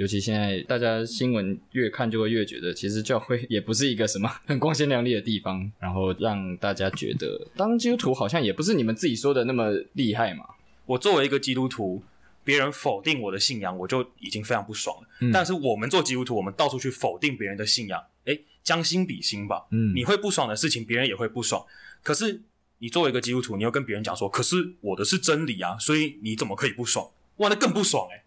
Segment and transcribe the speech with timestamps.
[0.00, 10.46] 尤其现在大家新闻越看就会越觉得，其实教会也不是一个什么 很光鲜亮丽的地方，然后让大家觉得当基督徒好像也不是你们自己说的那么厉害嘛。
[10.86, 12.02] 我作为一个基督徒，
[12.42, 15.08] 别人否定我的信仰，我就已经非常不爽了。
[15.20, 19.66] 嗯、但是我们做基督徒，我们到处去否定别人的信仰，诶，将心比心吧。
[19.70, 21.62] 嗯，你会不爽的事情，别人也会不爽。
[22.02, 22.40] 可是
[22.78, 27.06] 你作为一个基督徒，你要跟别人讲说，可是我的是真理啊，所以你怎么可以不爽？
[27.36, 28.22] 哇，那更不爽诶。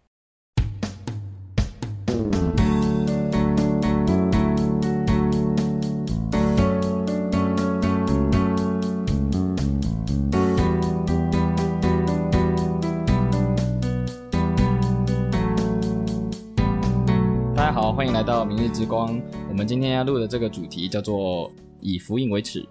[17.96, 19.22] 欢迎来到明日之光。
[19.48, 21.48] 我们今天要录的这个主题叫做
[21.80, 22.68] “以福音为耻”。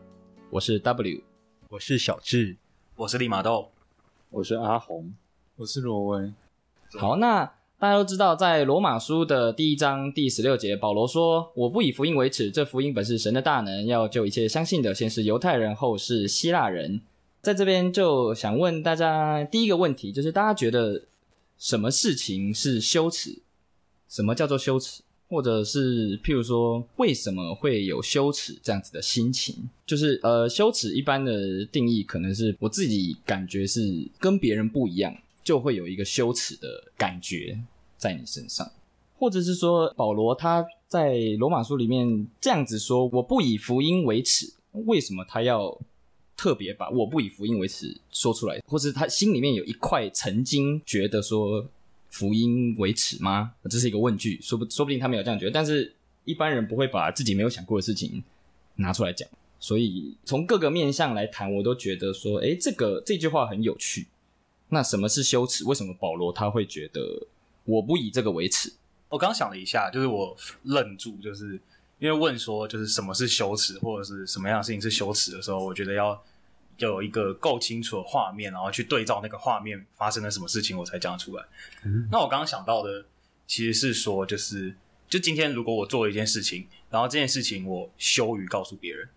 [0.52, 1.22] 我是 W，
[1.70, 2.58] 我是小智，
[2.98, 3.70] 我是利马豆，
[4.30, 5.14] 我是阿红，
[5.56, 6.34] 我是罗威。
[7.00, 7.46] 好，那
[7.80, 17.00] 大家都知道，在罗马书的第一章第十六节，保罗说：“我不以福音为耻，这福音本是神的大能，要救一切相信的，先是犹太人，后是希腊人。”
[17.42, 21.04] 在这边就想问大家第一个问题，就是大家觉得
[21.58, 23.42] 什么事情是羞耻？
[24.10, 25.03] 什么叫做羞耻？
[25.34, 29.68] 或者是譬如说，为什么会有羞耻这样子的心情？
[29.84, 35.12] 就是呃，羞耻一般的定义可能是我自己感觉是跟别人不一样，
[35.44, 37.60] 就会有一个羞耻的感觉
[37.98, 38.72] 在你身上。
[39.18, 44.54] 或者是说，保罗他在罗马书里面这样子说：“我不以福音为耻。”
[44.86, 45.76] 为什么他要
[46.38, 48.62] 特别把我不以福音为耻说出来？
[48.68, 51.68] 或者他心里面有一块曾经觉得说。
[52.14, 53.54] 福音为耻吗？
[53.68, 55.92] 这是一个问句，说不说不定他没有这样觉得，但是
[56.26, 58.24] 一般人不会把自己没有想过的事情
[58.76, 59.28] 拿出来讲。
[59.60, 64.06] 所以从各个面向来谈，我都觉得说，诶，这个这句话很有趣。
[64.70, 65.64] 那什么是羞耻？
[65.66, 67.26] 为什么保罗他会觉得
[67.64, 68.72] 我不以这个为耻？
[69.10, 71.60] 我刚想了一下，就是我愣住，就是
[71.98, 76.24] 因为问说，就是什么是羞耻，或者是什么样的事情是羞耻的时候，我觉得要。
[76.78, 81.44] 要有一个够清楚的画面，然后去对照那个画面发生了什么事情，我才讲得出来。
[81.84, 83.06] 嗯、那我刚刚想到的
[83.46, 84.76] 其实是说，就是
[85.08, 89.08] 就今天如果我做了一件事情，然后这件事情我羞于告诉别人，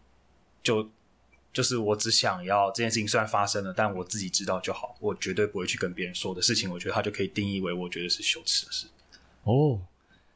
[0.62, 0.90] 就
[1.52, 6.70] 就是我只想要这件事情虽然发生了，但我自己知道就好，我绝对不会去跟别人说的事情。
[6.70, 8.86] 我觉得他就可以定义为我觉得是羞耻的事。
[9.44, 9.80] 哦，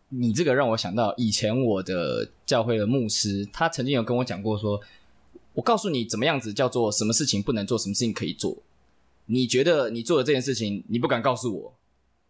[0.08, 4.80] 你这个让我想到以前我的教会的牧师，他曾经有跟我讲过说。
[5.52, 8.56] 我告诉你怎么样子叫做什么事情不能做，什么事情可以做。
[9.26, 11.74] 你觉得你做的这件事情，你不敢告诉我，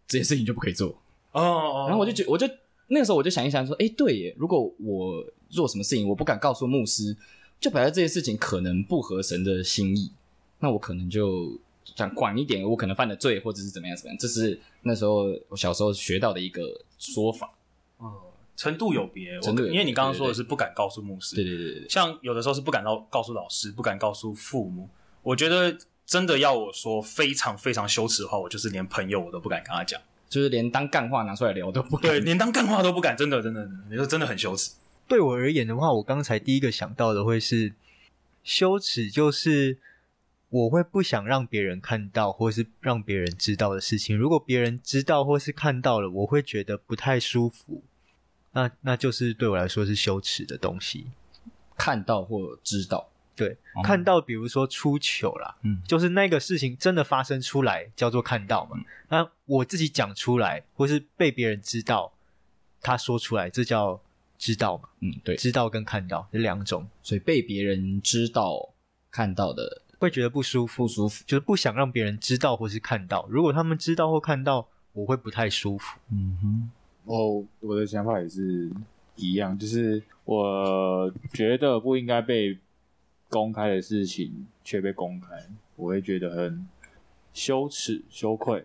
[0.07, 0.89] 这件事情就不可以做。
[1.33, 1.85] 哦哦。
[1.89, 2.49] 然后我就觉，我就
[2.89, 7.17] 那个时候我就想一想说，哎，对耶，如果我做什么事情，我不敢告诉牧师，
[7.61, 10.11] 就表示这件事情可能不合神的心意，
[10.59, 11.59] 那我可能就
[11.97, 14.19] 想管一点，我可能犯了罪，或者是怎么样怎么样。
[14.19, 17.51] 这是那时候我小时候学到的一个说法。
[18.61, 18.63] 哦。
[18.63, 24.89] 程度有别，程度因为你刚刚说的是不敢告诉牧师，对对对对，像有的时候是不敢告告诉老师，不敢告诉父母。
[25.23, 34.73] 我觉得真的要我说非常非常羞耻的话，我就是连朋友我都不敢跟他讲，就是连当干话拿出来聊都不敢，对，连当干话都不敢，真的真的，你说真的很羞耻。
[35.09, 37.73] 对我而言的话，我刚才第一个想到的会是
[38.45, 39.79] 羞耻，就是
[40.51, 44.17] 我会不想让别人看到或是让别人知道的事情。
[44.17, 47.83] 如果别人知道或是看到了，我会觉得不太舒服。
[48.53, 51.07] 那那就是对我来说是羞耻的东西，
[51.77, 58.77] 看到或知道，对，嗯、看到，比如说出糗啦，嗯，就是那个事情真的发生出来，叫做看到嘛。
[58.77, 62.13] 嗯、那我自己讲出来，或是被别人知道，
[62.81, 64.01] 他说出来，这叫
[64.37, 64.89] 知道嘛？
[65.01, 68.75] 嗯，对，知道跟看到这两种，所以被别人知道、
[69.11, 73.27] 看到的，会觉得不舒服，不舒服，就是不想让别人知道或是看到。
[73.31, 75.99] 如果他们知道或看到，我会不太舒服。
[76.11, 76.71] 嗯哼。
[77.11, 78.71] 哦，我的想法也是
[79.17, 82.57] 一样，就是我觉得不应该被
[83.29, 85.27] 公开的事情却被公开，
[85.75, 86.69] 我会觉得很
[87.35, 88.65] 羞耻、羞愧。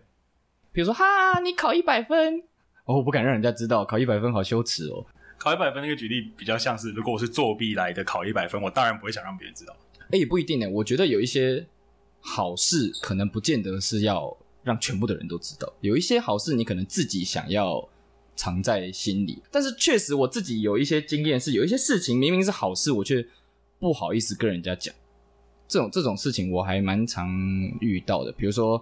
[0.70, 2.38] 比如说，哈，你考一百分，
[2.84, 5.04] 哦，我不敢让人家知道，考一百分好羞耻哦。
[5.38, 9.76] 考一百分那个举例比较像是，如果我是作弊来的考一百分，我当然不会想让别人知道。
[10.12, 10.70] 哎，也不一定呢。
[10.70, 11.66] 我觉得有一些
[12.20, 15.72] 好事，可能不见得是要让全部的人都知道。
[15.80, 17.88] 有一些好事，你可能自己想要。
[18.36, 23.26] 藏在心里，但是确实我自己有一些经验，是有一些事情明明是好事，我却
[23.80, 24.94] 不好意思跟人家讲。
[25.66, 27.28] 这种这种事情我还蛮常
[27.80, 28.30] 遇到的。
[28.30, 28.80] 比如说，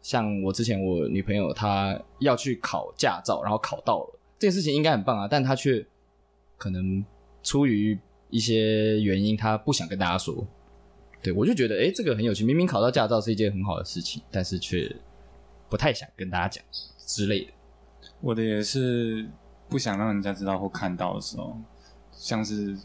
[0.00, 5.84] 像我之前我女朋友她要去考驾照，然后考到了，这件事情应该很棒啊，但她却
[6.56, 7.04] 可能
[7.42, 7.98] 出于
[8.30, 10.46] 一些原因，她不想跟大家说。
[11.22, 14.94] 对，我就觉得，诶，这个很有趣，明明考到驾照是一件很好的事情，但是却
[15.68, 16.64] 不太想跟大家讲
[17.04, 17.52] 之类的。
[18.20, 19.28] 我的也是
[19.68, 21.56] 不想让人家知道或看到的时候，
[22.12, 22.76] 像是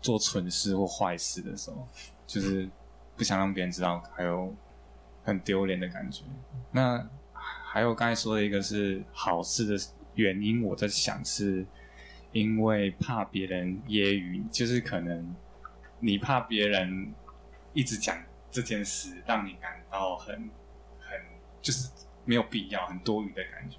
[0.00, 1.86] 做蠢事或坏事的时候，
[2.26, 2.68] 就是
[3.16, 4.54] 不想让别人知道，还有
[5.22, 6.22] 很丢脸的感觉。
[6.70, 7.08] 那
[7.42, 9.84] 还有刚才说的一个是好事的
[10.14, 11.66] 原因，我在想是
[12.32, 15.34] 因为怕别人揶揄，就是可能
[16.00, 17.12] 你怕别人
[17.72, 18.16] 一直讲
[18.50, 20.34] 这件事，让你感到很
[21.00, 21.18] 很
[21.60, 21.90] 就是
[22.24, 23.78] 没有必要、很多余的感觉。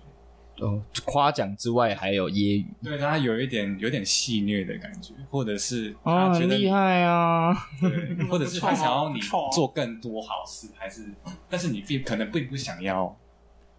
[0.60, 9.20] 哦，夸奖之外还有揶揄，对他有一点有点戏谑的感觉，或者是啊，他觉得很厉害啊，对，或者是他想要你
[9.52, 11.06] 做更多好事，还是，
[11.50, 13.16] 但是你并可能并不想要，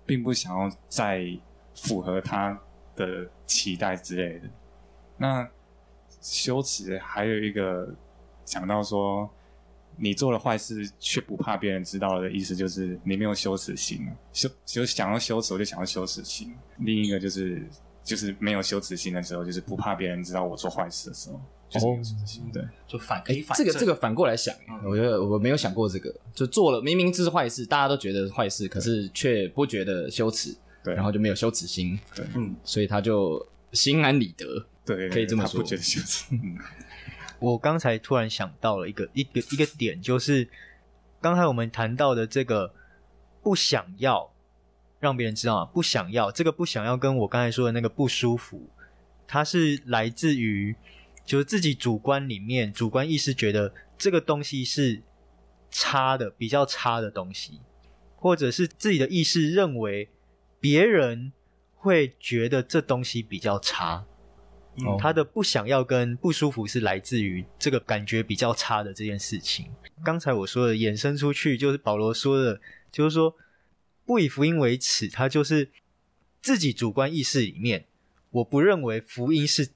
[0.05, 1.27] 并不想要再
[1.75, 2.59] 符合他
[2.95, 4.49] 的期待之类的。
[5.17, 5.49] 那
[6.21, 7.95] 羞耻还有一个
[8.45, 9.31] 讲到说。
[9.99, 14.07] 你做了坏事却不怕别人知道的意思，就是你没有羞耻心。
[14.33, 16.55] 羞就想要羞耻，我就想要羞耻心。
[16.79, 17.63] 另一个就是
[18.05, 22.51] 就是没有羞耻心的时候，就是不怕别人知道我做坏事的时候，就是没有羞耻心。
[22.53, 24.55] 对，就反可以反这个这个反过来想，
[24.85, 30.55] 我觉得我没有想过这个，就做了明明这是坏事，大家都觉得是坏事，可是却不觉得羞耻，
[30.85, 36.59] 对，然后就没有羞耻心，对，嗯，所以他就心安理得，对，可以这么说，不觉得羞耻， 嗯。
[37.39, 40.49] 我刚才突然想到了一个一个一个点，就是
[41.21, 42.73] 刚才我们谈到的这个
[43.43, 44.33] 不想要
[44.99, 48.71] 让别人知道，不想要这个不想要，跟我刚才说的那个不舒服，
[49.27, 50.75] 它是来自于
[51.25, 55.03] 就是自己主观里面主观意识觉得这个东西是
[55.71, 57.61] 差的，比较差的东西，
[58.17, 60.09] 或者是自己的意识认为
[60.59, 61.33] 别人
[61.75, 64.07] 会觉得这东西比较差。
[64.79, 69.67] 嗯、他的不想要跟不舒服是来自于这个感觉比较差的这件事情。
[70.05, 72.61] 刚才我说的衍生出去，就是保罗说的，
[72.93, 73.35] 就是说
[74.05, 75.71] 不以福音为耻，他就是
[76.43, 77.87] 自己主观意识里面，
[78.31, 79.71] 我不认为福音是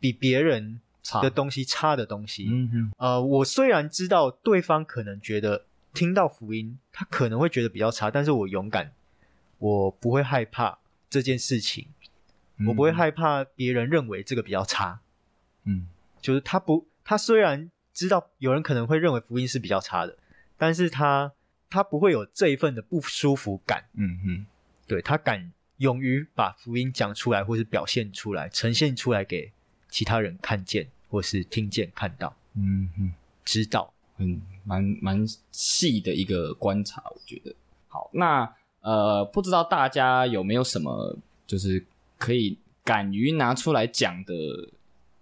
[0.00, 0.80] 比别人
[1.22, 2.48] 的东西差的东西。
[2.50, 8.92] 嗯哼，呃，我虽然知道对方可能觉得听到福音，他可能会觉得比较差，但是我勇敢，
[9.58, 10.78] 我不会害怕
[11.10, 11.86] 这件事情。
[12.66, 15.00] 我不会害怕别人认为这个比较差，
[15.64, 15.86] 嗯，
[16.20, 20.16] 就是他不，他虽然知道有人可能会认为福音是比较差的，
[20.56, 21.32] 但是他
[21.70, 24.46] 他不会有这一份的不舒服感，嗯嗯，
[24.88, 29.52] 对，他敢勇于把福音讲出来，或是表现出来，呈现出来给
[29.88, 33.12] 其他人看见，或是听见看到，嗯嗯，
[33.44, 37.54] 知道，嗯，蛮蛮细的一个观察，我觉得。
[37.86, 41.16] 好，那呃，不知道大家有没有什么
[41.46, 41.86] 就是。
[42.18, 44.34] 可以敢于拿出来讲的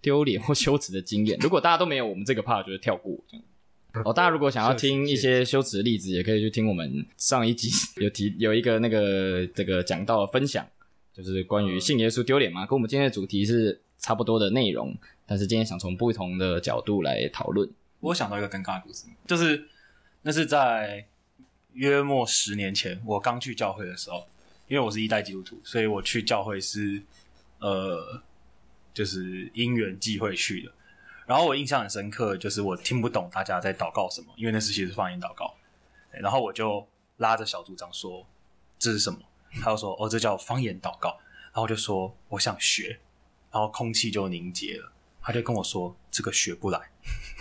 [0.00, 3.16] 丢脸 或羞耻的经验，如果大家都没有，我们这个 part 就是跳过。
[4.04, 7.70] 哦，大家如果想要听一些 羞耻的例子，也可以去听我们上一集
[8.02, 10.66] 有提有一个那个这个讲到分享，
[11.14, 14.94] 就是关于信耶稣丢脸嘛，跟我们今天的主题是差不多的内容，
[15.26, 17.68] 但是今天想从不同的角度来讨论。
[18.00, 19.66] 我想到一个尴尬的故事，就是
[20.22, 21.06] 那是在
[21.72, 24.26] 约莫十年前，我刚去教会的时候。
[24.68, 27.02] 因为我是一代基督徒，所以我去教会是，
[27.60, 28.22] 呃，
[28.92, 30.72] 就是因缘际会去的。
[31.26, 35.54] 然后我印象很深刻，就是我听不懂大家在祷告什么，因为那时其实是方言祷告。
[36.10, 36.86] 然后我就
[37.18, 38.26] 拉着小组长说
[38.78, 39.18] ：“这是什么？”
[39.62, 41.10] 他就说：“哦，这叫方言祷告。”
[41.52, 43.00] 然后我就说：“我想学。”
[43.52, 44.92] 然后空气就凝结了。
[45.22, 46.90] 他就跟我说：“这个学不来。”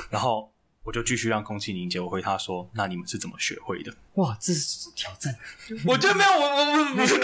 [0.10, 0.52] 然后。
[0.86, 2.00] 我就继续让空气凝结。
[2.00, 5.36] 我回他说：“那你们是怎么学会的？”哇，这是挑战！
[5.86, 7.16] 我觉得没有，我我我不是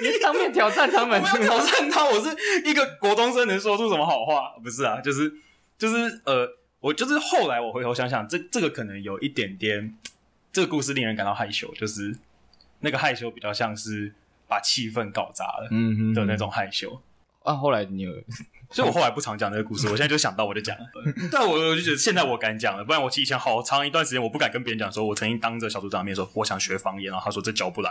[0.00, 2.04] 你当面挑战他们，我没有挑战他。
[2.06, 4.56] 我是一个国中生，能说出什么好话？
[4.62, 5.30] 不是啊，就是
[5.76, 6.48] 就是呃，
[6.80, 9.98] 我就是后来我回头想想，这这个可能有一点点，
[10.52, 12.16] 这个故事令人感到害羞，就是
[12.80, 14.14] 那个害羞比较像是
[14.46, 17.02] 把气氛搞砸了，嗯的那种害羞。
[17.42, 18.12] 啊，后来你有。
[18.70, 20.76] 所以我后来不常讲这个故事，我现在就想到我就讲。
[21.32, 27.90] 但我我就觉得现在我敢讲了，不然我以前好长一段时间我不敢跟别人讲，说我曾经当着小组长面说我想学方言，然后他说这教不来。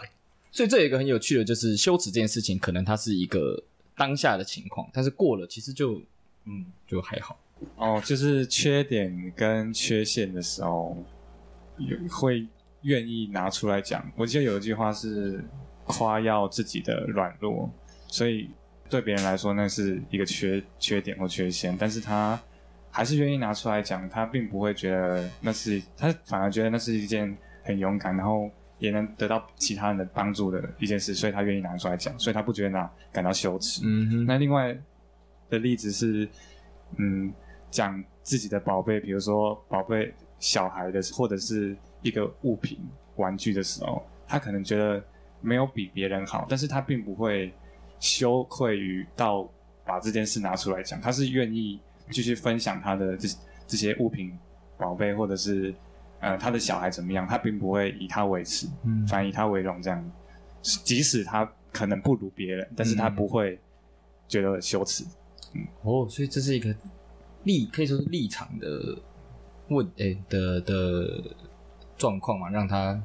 [0.52, 3.64] 所以这有一个很有趣的，就是羞耻这件事情，可能它是一个
[3.96, 6.02] 当下的情况，但是过了其实就
[6.46, 7.40] 嗯就还好。
[7.76, 10.96] 哦，就是缺点跟缺陷的时候，
[11.78, 12.46] 有会
[12.84, 14.08] 愿意拿出来讲。
[14.16, 15.44] 我记得有一句话是
[15.86, 17.68] 夸耀自己的软弱，
[18.08, 18.52] 所以。
[18.90, 22.40] 对别人来说，那是一个缺缺点或缺陷，但是他
[22.90, 33.82] 还是愿意拿出来讲，他并不会觉得那是，他反而觉得那是一件很勇敢，然后也能得到其他人的帮助的一件事，所以他愿意拿出来讲，所以他不觉得那感到羞耻。
[33.84, 34.26] 嗯哼。
[34.26, 34.76] 那另外
[35.50, 36.28] 的例子是，
[36.98, 37.32] 嗯，
[37.70, 42.80] 讲自己的宝贝，比如说宝贝小孩的，或者是一个物品
[43.16, 45.04] 玩具的时候，他可能觉得
[45.42, 47.54] 没有比别人好，但是他并不会。
[48.00, 49.50] 羞愧于到
[49.86, 51.80] 把这件事拿出来讲，他是愿意
[52.12, 53.28] 继续分享他的这
[53.66, 54.38] 这些物品、
[54.78, 55.74] 宝贝，或者是
[56.20, 60.12] 呃他的小孩怎么样，他并不会以他为耻，嗯，反而以他为荣，这样，
[60.62, 63.60] 即使他可能不如别人，但是他不会
[64.28, 65.04] 觉得羞耻，
[65.54, 66.76] 嗯，嗯哦，所以这是一个
[67.44, 68.98] 立可以说是立场的
[69.70, 71.24] 问诶、欸、的的
[71.98, 73.02] 状况嘛，让他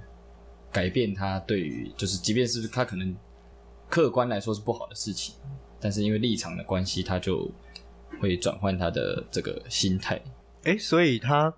[0.70, 3.16] 改变他对于就是，即便是他可能。
[3.92, 5.34] 客观来说是不好的事情，
[5.78, 7.46] 但是因为立场的关系，他就
[8.18, 10.18] 会转换他的这个心态。
[10.62, 11.52] 诶，所以他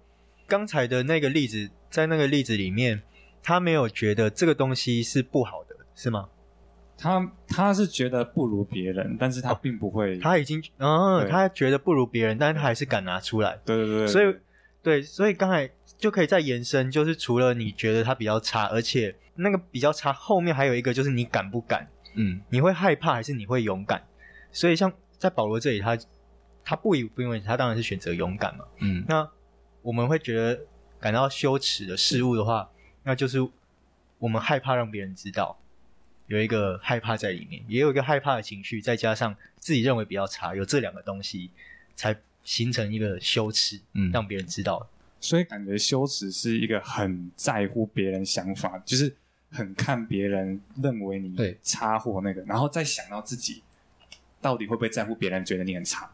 [0.49, 3.01] 刚才的那个例子，在那个例子里面，
[3.41, 6.29] 他没有觉得这个东西是不好的，是吗？
[6.99, 13.57] 他他是觉得不如别人，但是他并不会，哦、他已经嗯，他觉得不如别人，但是他还是敢拿出来。
[13.65, 14.37] 对对对，对，所以
[14.83, 21.89] 对，所以刚才就可以再延伸，就是除了你觉得他比较差，而且那个比较差后面还有一个，就是你敢不敢？
[22.15, 24.03] 嗯，你会害怕还是你会勇敢？
[24.53, 25.99] 所以像在保罗这里，他
[26.65, 28.65] 他不以不因为他当然是选择勇敢嘛。
[28.79, 29.29] 嗯，那
[29.83, 30.61] 我们会觉得
[31.01, 32.71] 感到羞耻的事物的话，
[33.03, 33.39] 那就是
[34.19, 35.59] 我们害怕让别人知道，
[36.27, 41.51] 有一个害怕在里面，也有一个害怕的情绪，再加上自己认为比较差，有这两个东西
[41.97, 44.89] 才形成一个羞耻，嗯，让别人知道。
[45.21, 49.17] 所以感觉羞耻是一个很在乎别人想法，就是。
[49.55, 53.63] 很看别人认为你差或那个，然后再想到自己
[54.43, 56.11] 到底会不会在乎别人觉得你很差。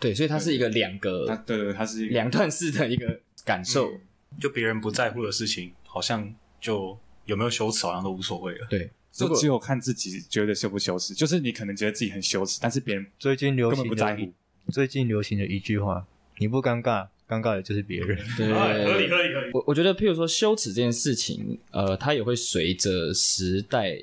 [0.00, 3.92] 对，所以它是一个两个，对对，它是一个两段式的一个感受。
[3.92, 4.00] 嗯、
[4.40, 8.66] 就别人不在乎的事情，好像就有没有羞耻，好像都无所谓了。
[8.70, 11.12] 对，就只有看自己觉得羞不羞耻。
[11.14, 14.32] 就是你可能觉得自己很羞耻，但是别人最近流行的不在乎。
[14.70, 16.06] 最近流行的一句话：
[16.38, 17.08] 你不尴尬。
[17.28, 19.50] 尴尬的就是别人，对， 合理合理合理。
[19.52, 23.98] 我我觉得，譬如说羞耻这件事情，呃，它也会随着时代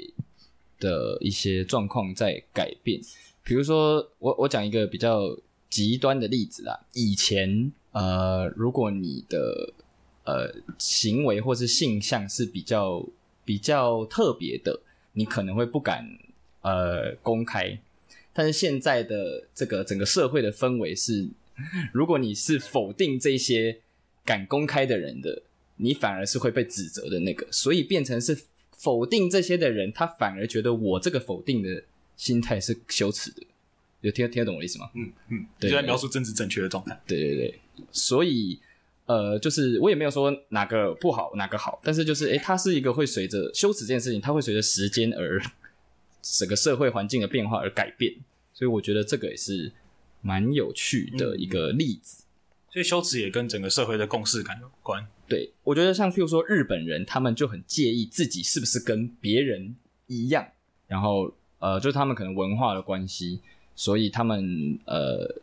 [0.79, 3.01] 的一些状况在改变。
[3.44, 5.36] 比如说，我我讲一个比较
[5.72, 6.79] 极端的例子啦。
[6.94, 9.74] 以前，呃，如果你的
[10.25, 13.03] 呃行为或是性向是比较
[13.44, 14.79] 比较特别的，
[15.13, 16.08] 你可能会不敢
[16.62, 17.79] 呃公开。
[18.34, 21.27] 但是现在的这个整个社会的氛围是。
[21.94, 23.80] 如果你是否定这些
[24.26, 25.44] 敢公开的人的，
[25.78, 28.38] 你反而是会被指责的那个，所以变成是
[28.72, 31.84] 否定这些的人，他反而觉得我这个否定的
[32.18, 33.44] 心态是羞耻的。
[34.02, 34.90] 有听听得懂我意思吗？
[34.94, 37.00] 嗯嗯，对，就在描述政治正确的状态。
[37.08, 37.60] 对对对，
[37.92, 38.60] 所以
[39.06, 45.42] 呃，就是我也没有说哪个不好，哪个好，但是就是诶，它是一个会随着羞耻这件事情，它会随着时间而
[46.22, 48.14] 整个社会环境的变化而改变，
[48.54, 49.72] 所以我觉得这个也是。
[50.25, 55.05] 蛮有趣的一个例子，嗯，所以羞耻也跟整个社会的共识感有关。
[55.27, 59.75] 对，我觉得像譬如说日本人，他们就很介意自己是不是跟别人
[60.08, 60.48] 一样，
[60.88, 63.39] 然后呃，就是他们可能文化的关系，
[63.75, 65.41] 所以他们呃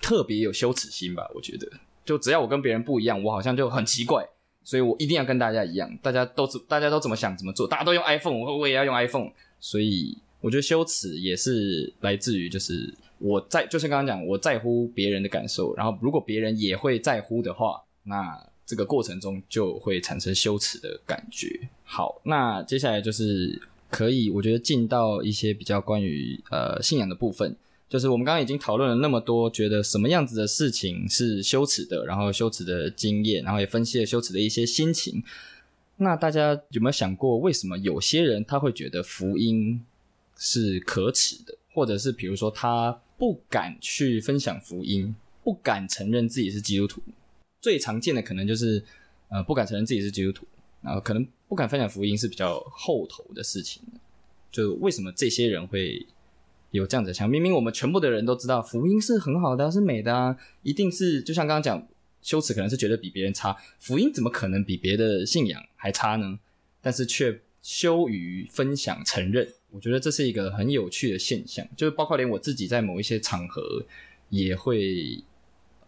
[0.00, 1.30] 特别有羞耻心吧。
[1.34, 1.70] 我觉得，
[2.02, 4.26] 就只要我跟别人不一样，我好像就很奇怪，
[4.64, 9.30] 所以我一定要跟大家一样，大家都大家都怎么想怎么做，大家都用 iPhone，我我也要用 iPhone，
[9.60, 12.94] 所以我觉得羞耻也是来自于就是。
[13.18, 21.68] 我在就像刚刚讲，我在乎别人的感受，然后如果别人也会在乎的话，那这个过程中就会产生羞耻的感觉。
[21.84, 27.56] 好，那接下来就是可以，我觉得进到一些比较关于呃信仰的部分，
[27.88, 35.22] 就是我们刚刚已经讨论了那么多，觉得什么样子的事情是羞耻的，然后羞耻的经验，然后也分析了羞耻的一些心情。
[35.98, 39.80] 那大家有没有想过，为什么有些人他会觉得福音
[40.36, 47.00] 是可耻的，或者是比如说他不敢去分享福音，不敢承认自己是基督徒。
[47.60, 48.82] 最常见的可能就是，
[49.28, 50.46] 呃，不敢承认自己是基督徒，
[50.82, 53.82] 然后可能不敢分享福音是比较后头的事情。
[54.52, 56.06] 就为什么这些人会
[56.70, 57.28] 有这样子想？
[57.28, 61.88] 明明我们全部的人都知道福音是很好的，是美的啊，一定是就像刚刚讲，
[62.22, 66.38] 羞耻可能是觉得比别人差，福音怎么可能比别的信仰还差呢？
[66.80, 69.52] 但是却羞于分享承认。
[69.76, 73.84] 我觉得这是一个很有趣的现象，就是包括连我自己在某一些场合
[74.30, 75.22] 也会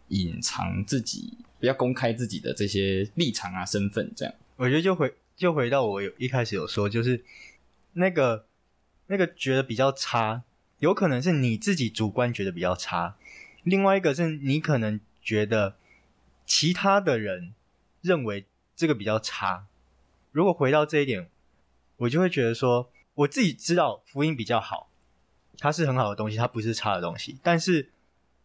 [0.09, 4.35] 隐藏自己，不要公开自己的这些立场啊、身份这样。
[4.57, 7.25] 我觉得就回就回到我有一开始有说，就是
[7.95, 8.45] 那个
[9.07, 10.43] 那个觉得比较差，
[10.81, 13.17] 有可能是你自己主观觉得比较差，
[13.63, 15.77] 另外一个是你可能觉得
[16.45, 17.55] 其他的人
[18.03, 18.45] 认为
[18.77, 19.65] 这个比较差。
[20.31, 21.31] 如果回到这一点，
[21.97, 22.91] 我就会觉得说。
[23.19, 24.91] 我自己知道福音比较好，
[25.59, 27.37] 它是很好的东西，它不是差的东西。
[27.43, 27.91] 但是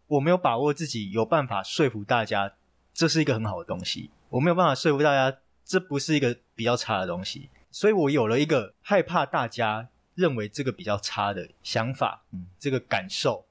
[0.07, 2.55] 我没有把握自己有办法说服大家，
[2.91, 4.09] 这是一个很好的东西。
[4.29, 7.49] 我没有办法说服大家，这不是一个比较差的东西。
[7.69, 13.45] 所以我有了一个害怕大家认为这个比较差的想法，嗯，这个感受，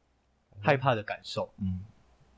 [0.61, 1.85] 害怕的感受，嗯，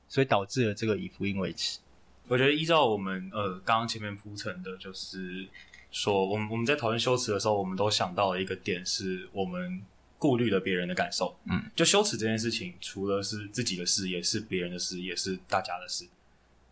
[0.08, 1.80] 所以导致了这个以福音为耻。
[2.28, 5.48] 我觉得依照我们呃刚刚前面铺陈的，就是
[5.94, 9.80] 说，我们我们在讨论修辞的时候，我们都想到了一个点，是我们
[10.18, 11.38] 顾虑了别人的感受。
[11.48, 16.04] 嗯，就修辞这件事情，除了是自己的事，也是别人的事，也是大家的事。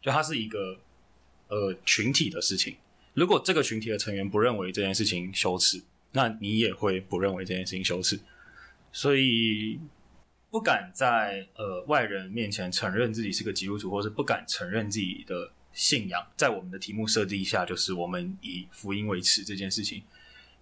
[0.01, 0.77] 就它是一个
[1.47, 2.75] 呃群体的事情。
[3.15, 8.19] 如果这个群体的成员不认为这件事情羞耻，那你也会不认为这件事情羞耻。
[8.91, 9.79] 所以。
[10.51, 20.03] 不敢在呃外人面前承认自己是个基督徒，或是不敢承认自己的信仰，在我们的题目设计下，就是我们以福音为耻这件事情，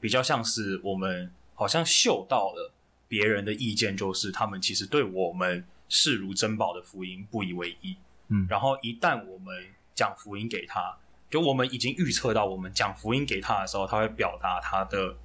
[0.01, 2.73] 比较像是我们好像嗅到了
[3.09, 7.97] 别人的意见，就是他们其实对我们视如珍宝的福音不以为意。
[8.29, 10.97] 嗯，然后一旦我们讲福音给他，
[11.29, 15.17] 就我们已经预测到，我们讲福音给他的时候，他会表达他的。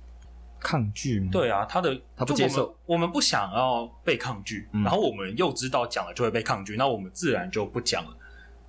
[0.58, 1.30] 抗拒吗？
[1.32, 8.18] 对啊，他的他不接受，我们，不想要被抗拒，嗯，然后我们又知道讲了就会被抗拒，那我们自然就不讲了。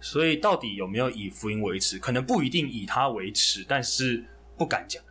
[0.01, 1.99] 所以到底有没有以福音为耻？
[1.99, 4.25] 可能不一定以他为耻，但是
[4.57, 5.03] 不敢讲。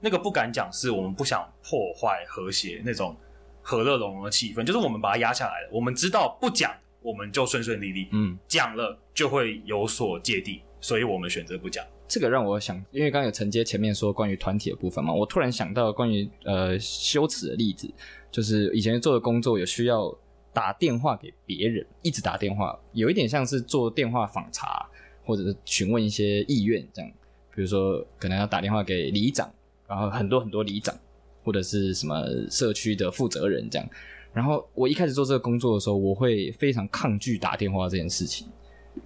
[0.00, 3.16] 那个不敢讲，是我们不想破坏和谐那种
[3.60, 5.68] 和乐融融的气氛，就是我们把它压下来了。
[5.72, 11.84] 我们知道不讲，我们就顺顺利利；嗯，讲了就会有所芥蒂，所以我们选择不讲。
[12.06, 17.92] 这个让我想，因为刚刚有承接前面说关于团体的部分嘛，我突然想到关于呃羞耻的例子，
[18.30, 20.16] 就是以前做的工作有需要
[20.58, 24.84] 打电话给别人，一直打电话，有一点像是做电话访查
[25.24, 27.08] 或者是询问一些意愿这样，
[27.54, 29.48] 比如说可能要打电话给里长，
[29.86, 30.92] 然后很多很多里长
[31.44, 33.88] 或者是什么社区的负责人这样，
[34.32, 38.48] 然后我一开始做这个工作的时候，我会非常抗拒打电话这件事情。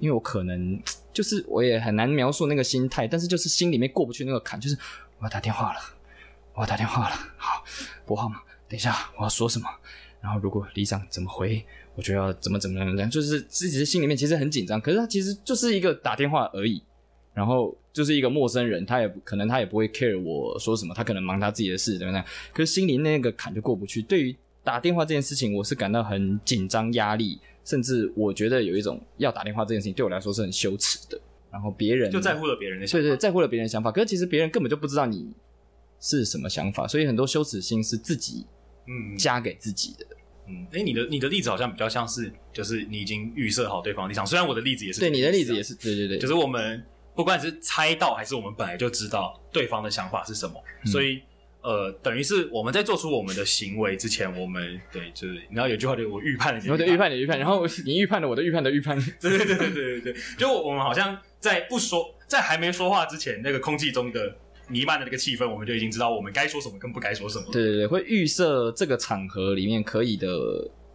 [0.01, 0.81] 因为我可能
[1.13, 4.79] 就是我也很难描述那个心态，但是就是心里面过不去那个坎，就是
[5.19, 5.81] 我要打电话了，
[6.55, 7.63] 我要打电话了，好，
[8.07, 9.69] 拨号码，等一下我要说什么，
[10.23, 11.65] 然后如果里长怎么回，
[11.95, 16.83] 我就要怎么怎么怎么样，就是自己的心里面其实很紧张，可是他其实就是一个打电话而已，
[17.35, 24.01] 然后就是一个陌生人，他也可能他也不会 care 我说什么，他可能忙他自己的事怎么样，可是心里那个坎就过不去。
[24.01, 27.41] 对于打电话这件事情，我是感到很紧张压力。
[27.65, 31.17] 甚至我觉得有一种要打电话这件事情对我来说是很羞耻的，
[31.49, 33.93] 然后别人就在乎了别人的想法，对对，在乎了别人的想法。
[33.93, 35.33] 可是其实别人根本就不知道你
[36.01, 38.45] 是什么想法，所以很多羞耻心是自己
[38.89, 40.05] 嗯加给自己的。
[40.11, 44.27] 嗯，哎、欸，你的你的例子好像比较像是，就是你已经预设好对方的立场。
[44.27, 51.23] 虽然我的例子也是，对你的例子也是，对对对，就是我们不管是猜到还是我们本来就知道对方的想法是什么，嗯、所以。
[51.65, 57.09] 呃，等于是我们在做出我们的行为之前，我们对，就是你知道有句话就我预判了你，我的预判。
[57.09, 64.37] 你预判，然后你预判了我的预判的预判，对对对对对对对，就我们好像在不说，在还没说话之前，那个空气中的
[64.73, 67.45] 弥漫的那个气氛，我们就已经知道我们该说什么跟不该说什么。
[67.53, 70.29] 对对对，会预设这个场合里面可以的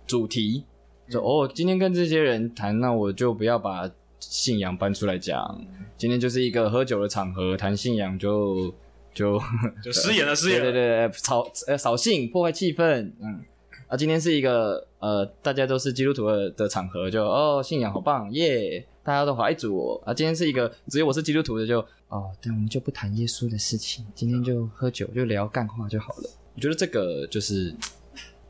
[0.07, 0.63] 主题，
[1.09, 5.63] 就哦，今天跟这些人谈，那我就不要把信仰搬出来讲，
[5.95, 8.73] 今天就是一个喝酒的场合，谈信仰就。
[9.13, 9.41] 就
[9.83, 10.71] 就失言了，失言了。
[10.71, 13.11] 对对对，扫呃扫兴，破坏气氛。
[13.19, 13.43] 嗯
[13.87, 20.01] 啊，今天是一个呃，大家都是基督徒的的场合，就哦，信仰好棒耶，大家都好爱主哦。
[20.05, 26.29] 啊，今天是一个只有我是基督徒的就，就哦，对，我们就不谈耶稣的事情，今天就喝酒，就聊干话就好了。
[26.55, 27.73] 我觉得这个就是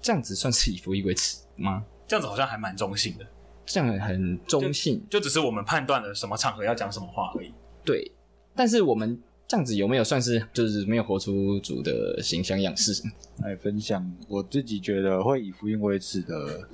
[0.02, 1.86] 这样子，算是以福音为耻吗？
[2.08, 3.28] 这样子好像还蛮中性的，
[3.67, 7.54] 这样很中性就，就只是我们判断了什么场合要讲什么话而已。
[7.86, 8.12] 对，
[8.56, 9.22] 但是我们。
[9.50, 13.02] 这样子有没有算是就是没有活出主的形象样式？
[13.38, 16.67] 来分享我自己觉得会以福音为耻的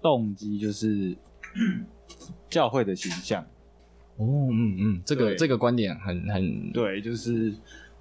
[0.00, 1.14] 动机，就是
[2.54, 3.42] 教会的形象。
[4.16, 7.52] 哦，嗯嗯，这个这个观点很很对，就是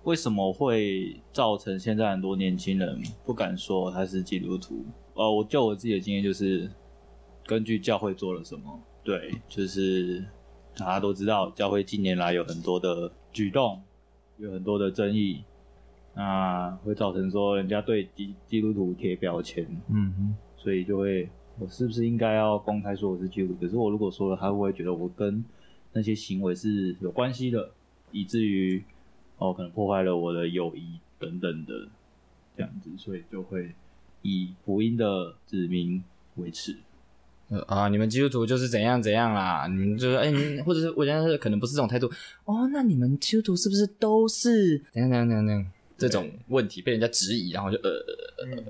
[0.03, 4.85] 为什么会造成现在很多年轻人不敢说他是基督徒？
[5.15, 6.69] 呃，我就我自己的经验，就是
[7.47, 10.23] 根据教会做了什么，对，就是
[10.77, 13.11] 大家都知道，教会近年来有很多的。
[13.33, 13.81] 举动
[14.37, 15.43] 有很多的争议，
[16.13, 21.27] 那会造成说人家对基基督徒贴标签，嗯哼，所以就会
[21.59, 23.59] 我是不是应该要公开说我是基督徒？
[23.61, 25.43] 可是我如果说了，他会不会觉得我跟
[25.93, 27.71] 那些行为是有关系的，
[28.11, 28.83] 以至于
[29.37, 31.87] 哦可能破坏了我的友谊等等的
[32.57, 33.73] 这样子，所以就会
[34.23, 36.03] 以福音的指名
[36.35, 36.77] 为耻。
[37.67, 37.87] 啊！
[37.87, 39.67] 你们基督徒就是怎样怎样啦？
[39.67, 42.09] 你们就是哎、欸，或者是我觉得可能不是这种态度
[42.45, 42.67] 哦。
[42.73, 45.65] 那你们基督徒是不是都是怎样怎样怎样怎样？
[46.07, 47.89] 这种问题被人家质疑，然后就呃、
[48.45, 48.63] 嗯、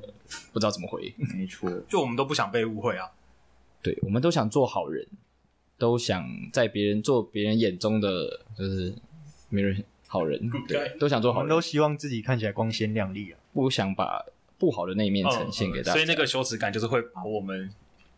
[0.52, 1.14] 不知道怎么回。
[1.18, 3.10] 没错， 就我们都不想被误会啊。
[3.82, 5.06] 对，我们都想做好人，
[5.78, 8.94] 都想在别人做别人眼中的就是
[9.50, 14.24] 没人 好人，对，都想做好人，我们都希望自己看起来光鲜亮丽啊，不想把
[14.58, 15.92] 不好的那一面呈现给大家。
[15.92, 17.70] 嗯嗯、所以那个羞耻感就是会把我们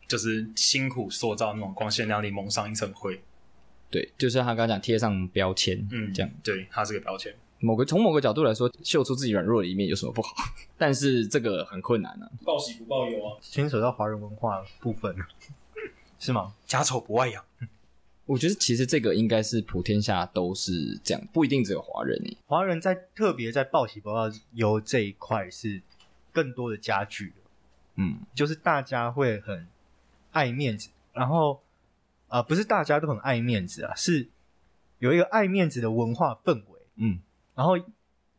[0.08, 3.20] 就是辛苦塑造那种光鲜亮丽蒙上一层灰。
[3.90, 7.34] 对，就是他刚刚讲贴上标签，嗯，这样，对，它是个标签。
[7.60, 10.36] 某个从某个角度来说，秀出自己软弱的一面有什么不好？
[10.78, 12.30] 但是这个很困难啊。
[12.44, 13.38] 报喜不报忧啊。
[13.42, 15.16] 牵扯到华人文化部分，
[16.20, 16.54] 是吗？
[16.66, 17.44] 家丑不外扬。
[18.26, 22.38] 我觉得其实这个应该是普天下都是这样，不一定只有华人诶。
[22.46, 25.82] 华人在特别在报喜不报忧这一块是
[26.34, 27.34] 更多的加剧。
[27.96, 29.68] 嗯，就是大家会很
[30.32, 31.62] 爱面子，然后
[32.28, 34.28] 啊、呃，不是大家都很爱面子啊，是
[35.00, 36.82] 有一个爱面子的文化氛围。
[36.96, 37.20] 嗯。
[37.56, 37.74] 然后，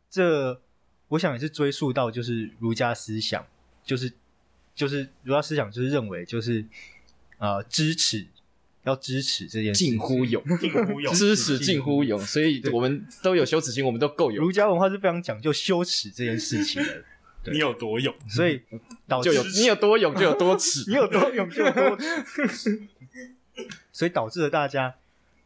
[0.09, 0.61] 这
[1.09, 3.45] 我想也是追溯到就是儒家思想，
[3.83, 4.13] 就是
[4.75, 6.65] 就是儒家思想就是认为就是
[7.39, 8.27] 呃知耻
[8.83, 14.45] 要知耻这件事近乎勇， 近乎勇，知耻近乎勇，所以我们都有羞耻心，我们都够勇。
[14.45, 17.03] 儒家文化是非常讲究羞耻这件事情的。
[17.49, 18.61] 你有多勇，所以
[19.07, 22.87] 导致就有你有多勇就有多耻， 你有多勇就有多耻，
[23.93, 24.95] 所以导致了大家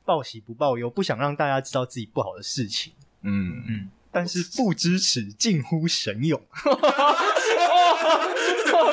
[0.03, 2.93] 报喜不报忧，不想让大家知道自己不好的事情。
[3.23, 6.41] 嗯嗯，但是不支持近乎神勇。
[6.65, 6.77] 哦，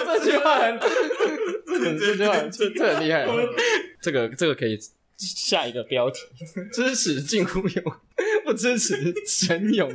[0.07, 0.79] 这句话很，
[1.99, 3.27] 这句话这这很厉害。
[4.01, 4.79] 这个这个可以
[5.17, 6.21] 下一个标题：
[6.73, 7.85] 支持近乎勇，
[8.45, 9.91] 不支持神勇。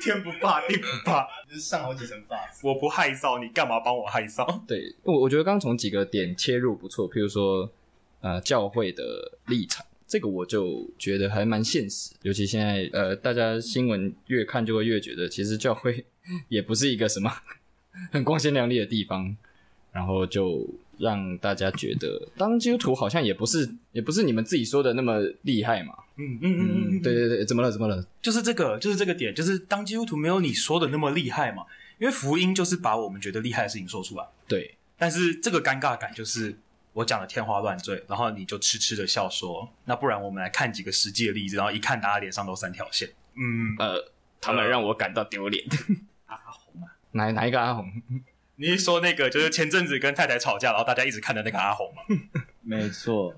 [0.00, 2.36] 天不怕地不怕，就是上好几层发。
[2.62, 4.64] 我不害臊，你干嘛帮我害臊？
[4.66, 7.68] 对，我我觉得刚从几个点切入不错，譬如说
[8.20, 9.84] 呃教会的立场。
[10.08, 16.02] 这个我就觉得还蛮现实，尤其现在呃，大家新闻越看就会越觉得，其实教会
[16.48, 17.30] 也不是一个什么
[18.10, 19.36] 很光鲜亮丽的地方，
[19.92, 20.66] 然后就
[20.96, 25.92] 让大家觉得当基督徒好像也不是也不是你们自己说的那么厉害嘛。
[26.16, 28.02] 嗯嗯嗯嗯，对对对，怎么了怎么了？
[28.22, 31.64] 就是这个就是这个点，就是当基督徒没有你说的那么厉害嘛，
[31.98, 34.24] 因为福音就是把我们觉得厉害的事情说出来。
[34.48, 36.56] 对，但是这个尴尬感就是。
[36.94, 43.08] 我讲的天花乱坠，然后你就痴痴的笑说：“那不然我们来看几个实际的例子。”然后一看，大家脸上都三条线。
[43.34, 45.64] 嗯，呃，他们让我感到丢脸。
[46.26, 47.86] 阿红啊，哪哪一个阿红？
[48.56, 52.02] 你是说那个就是前阵子跟太太吵架，然后大家一直看的那个阿红吗？
[52.62, 53.34] 没错。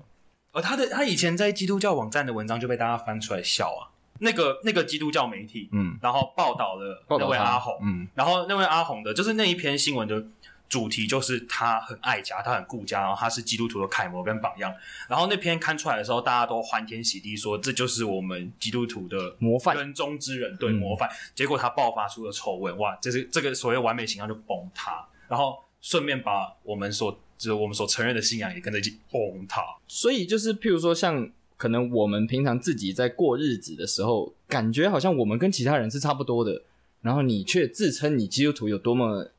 [0.53, 3.93] 而他的他以前在基督教网站的文章就被大家翻出来笑啊。
[4.19, 10.23] 那个那个基督教媒体，嗯，然后报道了那位阿红，嗯，然后那位阿红的就是那一篇新闻就。
[10.71, 14.73] 主题就是他很爱家，他很顾家，然后他是基督徒的楷模跟榜样。
[15.09, 21.09] 然后那篇刊出来的时候，大家都欢天喜地说，这就是我们基督徒的模范，跟中之人，对模范。
[21.35, 29.61] 结果他爆发出了丑闻，哇，这是这个所谓完美形象就崩塌，然后顺便把我们所就是我们所承认的信仰也跟着一起崩塌。
[29.89, 36.61] 所以就是譬如说，像可能我们平常自己在过日子的时候，感觉好像我们跟其他人是差不多的，
[37.01, 39.31] 然后你却自称你基督徒有多么。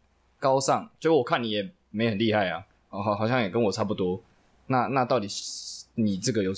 [0.42, 4.20] 高尚，就我看你也没很厉害啊，好，好像也跟我差不多。
[4.66, 5.28] 那那到底
[5.94, 6.52] 你这个有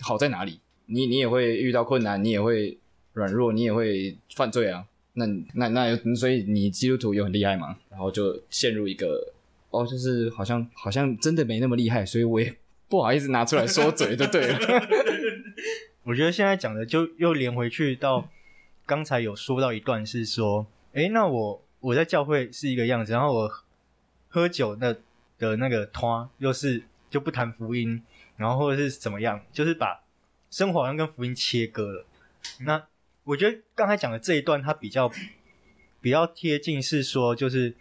[0.00, 0.60] 好在哪里？
[0.86, 2.78] 你你也会遇到困难，你也会
[3.12, 4.86] 软弱，你也会犯罪啊。
[5.14, 7.76] 那那那，所以你基督徒有很厉害吗？
[7.90, 9.32] 然后就陷入一个
[9.70, 12.54] 哦，就是好像好像真的没那么厉害，所以我也
[12.88, 14.58] 不好意思拿出来说嘴，就对了。
[16.04, 18.28] 我觉得现在讲的就又连回去到
[18.86, 21.60] 刚才有说到一段是说，诶，那我。
[21.84, 23.64] 我在教会是一个样子，然后我
[24.30, 25.02] 喝酒的
[25.38, 28.02] 的那个团又是就不谈福音，
[28.38, 30.02] 然后或者是怎么样，就是把
[30.50, 32.06] 生活好像跟福音切割了。
[32.60, 32.86] 那
[33.24, 35.12] 我觉得刚才讲的这一段，它比较
[36.00, 37.76] 比较贴近，是说就是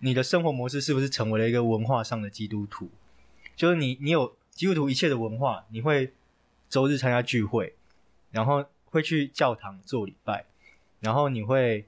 [0.00, 2.90] 你的生活模式是不是成为了一个文化上的基督徒？
[3.56, 6.12] 就是你你有基督徒一切的文化，你会
[6.68, 7.74] 周日参加聚会，
[8.32, 10.44] 然后会去教堂做礼拜，
[11.00, 11.86] 然后你会。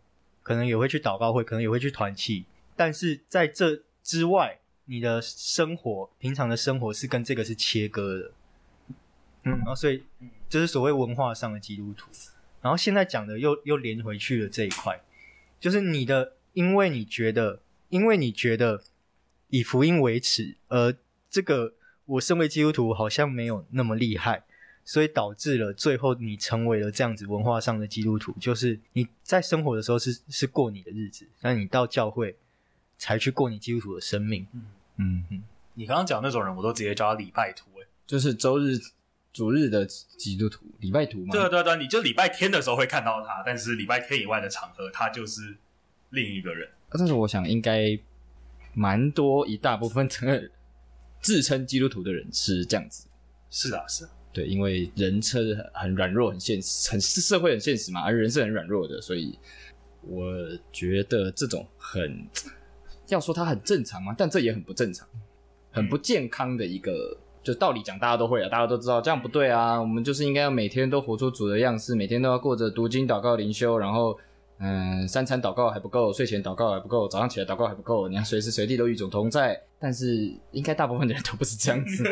[0.49, 8.33] 可能也会去祷告会，可能也会去团契，但是在这之外，你的生活，平常的生活是跟这个是切割的，
[9.43, 10.05] 嗯，然后所以
[10.49, 12.11] 这是所谓文化上的基督徒。
[12.63, 14.99] 然后现在讲的又又连回去了这一块，
[15.61, 18.83] 就是你的，因为你觉得，因为你觉得
[19.49, 20.97] 以福音为耻，而
[21.29, 21.75] 这个
[22.07, 24.45] 我身为基督徒好像没有那么厉害。
[24.89, 32.35] 所以导致了最后你成为了这样子文化上的基督徒，就是你在生活的时候是是过你的日子，但你到教会
[32.97, 34.47] 才去过你基督徒的生命。
[34.55, 34.63] 嗯
[34.97, 35.43] 嗯嗯。
[35.75, 38.79] 你刚刚讲那种人，我都直接叫他礼拜徒，哎，就是周日
[39.31, 41.33] 主日的基督徒，礼拜徒吗？
[41.33, 45.55] 对对对，你就礼拜天的时候会看到他，但是礼拜天以外的场合，他就是
[46.09, 46.67] 另一个人。
[46.89, 48.01] 但是我想应该
[48.73, 50.09] 蛮多一大部分
[51.21, 53.07] 自称基督徒的人是这样子。
[53.51, 54.11] 是啊，是啊。
[54.33, 59.39] 对，因为人是很软弱、很现实，很社会很现实嘛，而人是很软弱的，所以
[60.03, 60.33] 我
[60.73, 62.27] 觉得这种很
[63.09, 65.07] 要说它很正常嘛，但这也很不正常，
[65.71, 67.17] 很不健康的一个。
[67.41, 69.81] 就道理讲，大家都会啊，大家都知道这样不对啊。
[69.81, 74.19] 我们就是应该要每天都活出主的样式，每天都要过着读经、祷告、灵修，然后
[74.61, 79.61] 嗯，三餐祷告还不够，睡前祷告还不够，早上起来祷告还不够，你要随时随地都与主同在。
[79.79, 82.05] 但是应该大部分的人都不是这样子。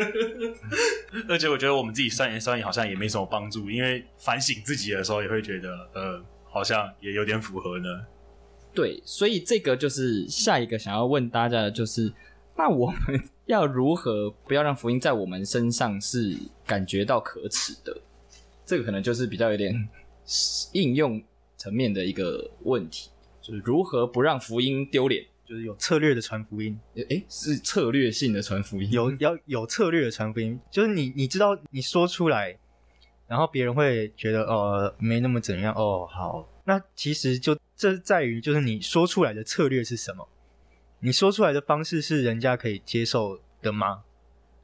[1.27, 7.87] 而且我觉得我们自己酸言酸语好像也没什么帮助，因为反省自己的时候也会觉得，呃，好像也有点符合呢。
[8.73, 12.13] 对，所以这个就是下一个想要问大家的就是，
[12.55, 13.23] 那我们。
[13.47, 17.97] 要如何不要让福音在我们身上是感觉到可耻的？
[18.65, 19.73] 这个可能就是比较有点
[20.73, 21.23] 应用
[21.57, 23.09] 层面的一个问题，
[23.41, 26.79] 就是如何不让福音丢脸，就是有策略的传福音。
[26.95, 32.57] 诶，是策略性的传福音，有要有策略的传福音，就是你你知道你说出来，
[33.27, 40.29] 然后别人会觉得哦没那么怎样哦好，那其实就这在于就是你说出来的策略是什么。
[40.99, 44.03] 你说出来的方式是人家可以接受的吗？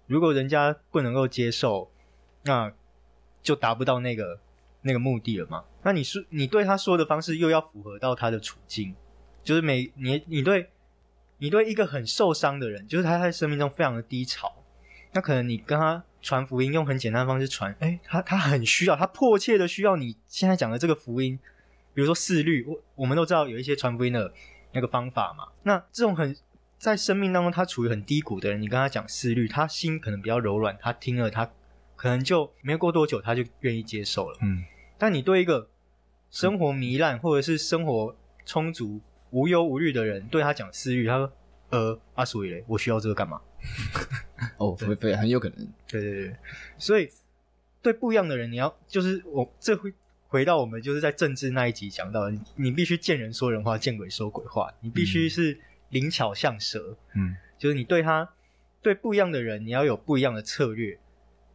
[0.07, 1.91] 如果人家不能够接受，
[2.43, 2.73] 那
[3.41, 4.39] 就达不到那个
[4.83, 5.63] 那个目的了吗？
[5.81, 8.95] 那你说你对他说的方式又要符合到他的处境，
[9.43, 10.69] 就是每你你对
[11.39, 14.53] 你对一个很受伤的人，就是他在生命中非常的低潮，
[15.13, 21.39] 那可能你跟他传福音，用很简单的方式传，哎，他他很需要，他迫切的需要你现在讲的这个福音，
[21.93, 24.33] 比如说四律，我我们都知道有一些传福音的。
[24.75, 26.35] 那个方法嘛，那这种很
[26.79, 31.47] 在生命当中他处于很低谷的人，你跟他讲思虑，他心可能比较柔软，他听了他
[31.95, 34.39] 可能就没过多久他就愿意接受了。
[34.41, 34.63] 嗯，
[35.03, 35.69] 但你对一个
[36.31, 41.29] 生活糜烂或者是生活充足无忧无虑的人，对他讲私欲，他说
[41.71, 43.41] ：“呃，阿所以嘞，我需要这个干嘛？”
[44.55, 45.57] 哦，对对很有可能。
[45.89, 46.35] 对对对，
[46.77, 47.09] 所以
[47.81, 49.93] 对不一样的人，你要就是我这回。
[50.29, 52.21] 回到我们就是在政治那一集讲到，
[52.55, 54.73] 你必须见人说人话，见鬼说鬼话。
[54.79, 58.27] 你必须是灵巧像蛇，嗯，就是你对他
[58.81, 60.97] 对不一样的人，你要有不一样的策略，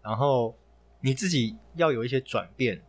[0.01, 0.57] 然后
[1.01, 2.81] 你自己要有一些转变，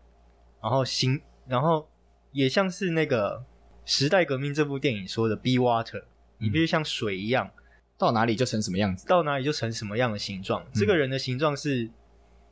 [0.61, 1.87] 然后行，然后
[2.31, 3.43] 也像是那个
[3.85, 6.03] 时代革命这部电影说的，Be water，
[6.37, 7.51] 你必须像水一样，
[7.97, 10.65] 到哪里就成什么样子，到哪里就成什么样的形状。
[10.73, 11.89] 这个人的形状是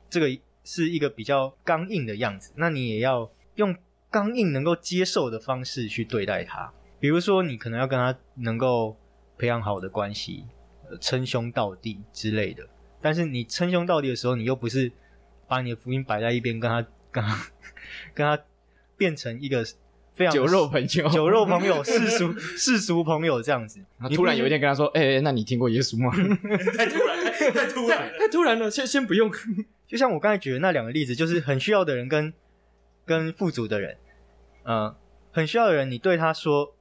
[0.09, 0.39] 这个。
[0.69, 3.73] 是一个比较刚硬的样子，那你也要用
[4.11, 6.69] 刚硬能够接受的方式去对待他。
[6.99, 8.97] 比如说，你可能要跟他能够
[9.37, 10.43] 培养好的关系，
[10.89, 12.67] 呃，称兄道弟之类的。
[13.01, 14.91] 但是你称兄道弟的时候，你又不是
[15.47, 16.85] 把你的福音摆在一边，跟他、
[17.17, 17.51] 跟他、
[18.13, 18.43] 跟他
[18.95, 19.65] 变成一个
[20.13, 23.79] 非常酒肉朋友、酒肉朋友、世俗世俗朋友这样子。
[23.99, 26.11] 然后突然有一天跟他说：“哎、欸，那你听过耶稣吗？”
[26.77, 28.69] 太突然，太突然， 太突然了。
[28.69, 29.31] 先先不用。
[29.87, 32.33] 就像我刚才举的那两个例子，就是很需要的人跟
[33.05, 33.97] 跟富足的人，
[34.63, 34.97] 嗯、呃，
[35.31, 36.75] 很需要的人，你对他说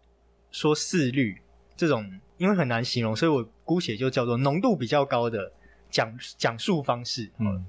[0.51, 1.37] 说四律
[1.77, 5.53] 这种，因为很难形容，所以我姑且就叫做浓度比较高的
[5.89, 7.31] 讲讲述方式。
[7.39, 7.65] 嗯，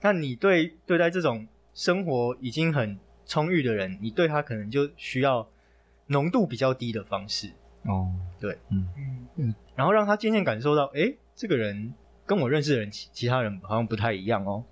[0.00, 1.46] 那你对对待这种
[1.78, 5.48] 生活已经很充裕的人，你对他可能就需要
[6.08, 7.52] 浓度比较低的方式。
[7.84, 8.88] 哦，对，嗯
[9.36, 11.94] 嗯，然后让他渐渐感受到，哎，这个人
[12.26, 14.64] 跟我认识的人其其他人好像不太一样哦。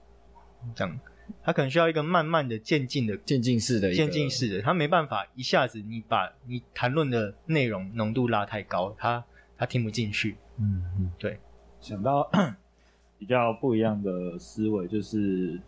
[0.75, 0.99] 这样，
[1.45, 9.25] 他可能需要一个慢慢的渐进的渐进式的渐进式的，他没办法一下子你把你谈论的内容浓度拉太高，他
[9.57, 10.37] 他听不进去。
[10.59, 11.39] 嗯嗯，对。
[11.81, 12.29] 想到
[13.17, 15.61] 比较不一样的思维，就是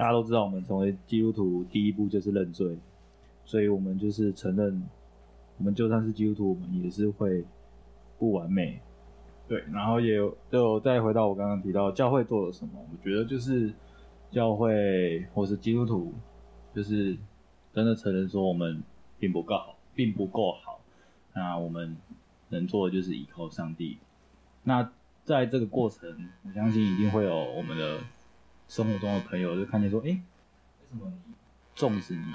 [0.00, 2.78] 大家都知道，我们成为基督徒第一步就是认罪，
[3.44, 4.82] 所以我们就是承认，
[5.58, 7.44] 我们就算是基督徒，我们也是会
[8.18, 8.80] 不完美。
[9.46, 13.72] 对，然后也有就再回到我刚刚提到教会做了什么，我觉得就是。
[14.32, 16.14] 教会或是基督徒，
[16.72, 17.16] 就是
[17.72, 18.80] 真的承认说我们
[19.18, 20.78] 并不够好，并不够好。
[21.34, 21.96] 那我们
[22.50, 23.98] 能做的就是依靠上帝。
[24.62, 24.88] 那
[25.24, 27.98] 在这个过程，我相信一定会有我们的
[28.70, 31.34] 生活中的朋友就看见说：“哎，为什么你
[31.74, 32.34] 纵使你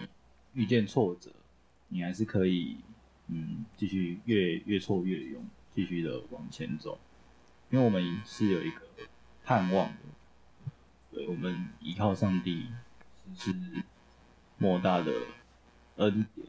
[0.51, 1.31] 遇见挫折，
[1.87, 2.75] 你还是可以
[3.27, 5.41] 嗯继续越越挫越勇，
[5.73, 6.99] 继续的往前走？
[7.69, 8.81] 因为我们是有一个
[9.45, 9.95] 盼望的。”
[11.09, 12.67] 对，我们依靠上帝
[13.33, 13.55] 是
[14.57, 15.13] 莫大的
[15.95, 16.47] 恩典，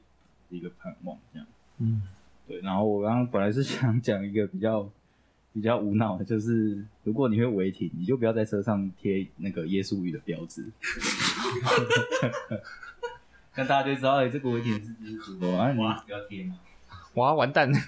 [0.51, 1.47] 一个盼望，这样。
[1.79, 2.03] 嗯，
[2.49, 2.61] 对。
[2.61, 4.91] 然后我刚刚本来是想讲一个比较
[5.57, 10.71] 比较无脑的，就是如果你会违停，你就不要在车上贴那个耶稣语的标志，
[13.57, 15.57] 那大家就知道，哎、欸，这个违停是是什么？
[15.59, 16.57] 啊，你不要贴嘛。
[17.15, 17.79] 哇，完蛋了！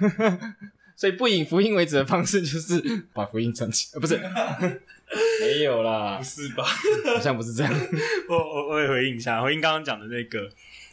[0.97, 4.19] 所以不以福音为止的方式就是把福音传起来，呃，不是。
[5.41, 6.65] 没有啦，不是吧？
[7.15, 7.73] 好像不是这样。
[8.31, 10.51] 我我我也回应一下，回应刚刚讲的那个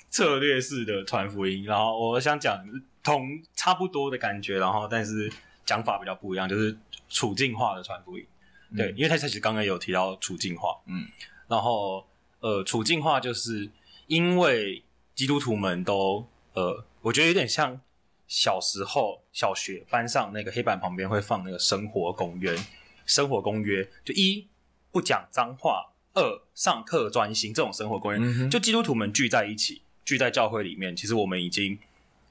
[0.09, 2.61] 策略式的传福音，然后我想讲
[3.01, 5.31] 同差不多的感觉，然后但是
[5.65, 6.77] 讲法比较不一样，就是
[7.09, 8.25] 处境化的传福音。
[8.69, 11.07] 嗯、对，因为他其实刚刚有提到处境化，嗯，
[11.47, 12.05] 然后
[12.39, 13.69] 呃，处境化就是
[14.07, 17.79] 因为基督徒们都呃，我觉得有点像
[18.27, 22.55] 小时候小学班上那个黑板旁边会放那个生活公约，
[23.05, 24.47] 生活公约就一
[24.91, 29.81] 不讲脏话，二上课专心这种生活公约，嗯、就基督徒们聚在一起。
[30.05, 31.79] 聚在教会里面，其实我们已经，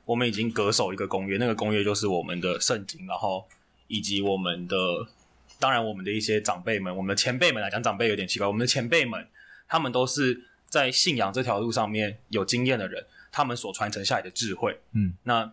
[0.05, 3.47] 我们已经恪守一个公约，那个公约就是我们的圣经，然后
[3.87, 4.77] 以及我们的，
[5.59, 9.27] 当然我们的一些长辈们，我们的前辈们来讲，长辈有点奇怪，我们的前辈们，
[9.67, 15.53] 他们都是在信仰这条路上面有经验的人，他们所传承下来的智慧，嗯，那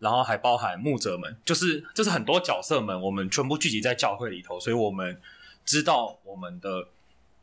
[0.00, 5.20] 然后还包含牧者们，就是就是很多角色们，我们全部聚集在教会里头，所以我们
[5.64, 6.88] 知道我们的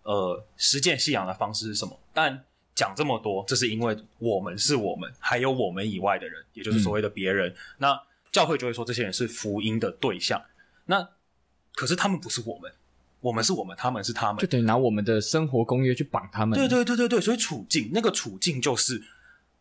[0.04, 2.44] 呃实践信仰的方式是什么，但。
[2.74, 7.50] 讲这么多，这是因为我们是我们，还有我们以外的人，也就是所谓的别人。
[7.50, 10.42] 嗯、那教会就会说这些人是福音的对象。
[10.86, 11.08] 那
[11.74, 12.72] 可是他们不是我们，
[13.20, 16.58] 我们是我们，他们是他们，就等于拿我们的生活公约去绑他们。
[16.58, 19.04] 对对对对对，所以处境那个处境就是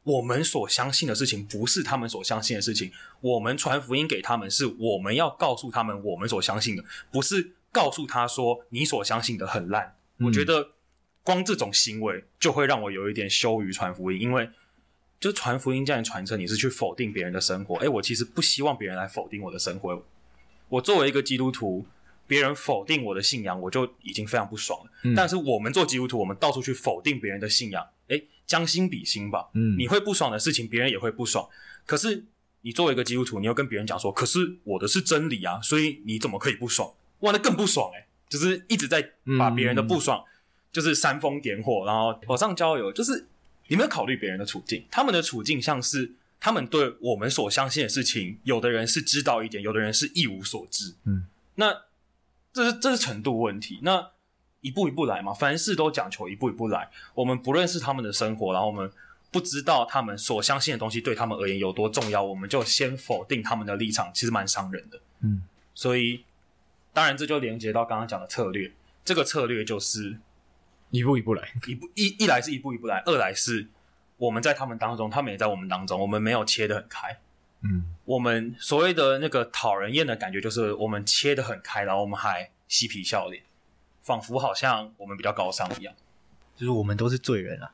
[0.04, 2.90] 我们所相信的事情，不是他们所相信的事情。
[3.20, 9.96] 我们传福音给他们，是我们要告诉他们我们所相信的，不是告诉他说你所相信的很烂。
[10.18, 10.70] 嗯、我觉得。
[11.22, 14.48] 光这种行为就会让我有一点羞于传福音，因为
[15.20, 17.76] 就传福音这样传承，你是去否定别人的生活。
[17.76, 20.02] 诶，我其实不希望别人来否定我的生活。
[20.70, 21.86] 我作为一个基督徒，
[22.26, 24.90] 别人否定我的信仰，我就已经非常不爽了。
[25.02, 29.50] 嗯、但是我们做基督徒，我们到处去否定别人的信仰，诶，将心比心吧。
[29.52, 31.46] 嗯，你会不爽的事情，别人也会不爽。
[31.84, 32.24] 可是
[32.62, 36.94] 你作为一个基督徒，你又跟别人讲说，可是我的是真理啊，所以你怎么可以不爽？
[37.20, 40.20] 哇，那更不爽诶，就是一直在把别人的不爽。
[40.20, 40.26] 嗯
[40.72, 42.92] 就是煽风点火，然后火上浇油。
[42.92, 43.26] 就是
[43.68, 50.94] 你没有考虑别人的处境，他们的处境像是他们对我们所相信的事情，有的人是知道一点，有的人是一无所知。
[51.04, 51.82] 嗯，那
[52.52, 53.78] 这是这是程度问题。
[53.82, 54.10] 那
[54.60, 56.90] 一步一步来嘛，凡事都讲求一步一步来。
[57.14, 58.90] 我们不认识他们的生活，然后我们
[59.30, 65.00] 不知道他们所相信的东西对他们而言有多重要，我们就先否定他们的立场，其实蛮伤人的。
[65.20, 65.42] 嗯，
[65.74, 66.24] 所以
[66.92, 68.72] 当然这就连接到刚刚讲的策略，
[69.04, 70.18] 这个策略就是。
[70.90, 73.66] 一步一步来，一步一一来是一步一步来，二来是
[74.16, 77.18] 我们在他们当中，他们也在我们当中，我们没有切得很开。
[77.62, 83.42] 嗯，我们所谓的那个讨人厌的感觉，就是我们切得很开，然后我们还嬉皮笑脸，
[84.02, 85.94] 仿佛好像我们比较高尚一样。
[86.56, 87.70] 就是我们都是罪人啊，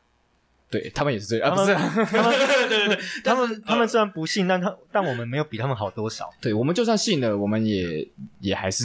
[0.68, 1.74] 对他们也是罪人啊，不是？
[1.74, 2.36] 他们
[2.68, 6.32] 对对对，他们他们虽然不信，但他但我们没有比他们好多少。
[6.40, 8.08] 对，我们就算信了，我们也
[8.40, 8.84] 也还是，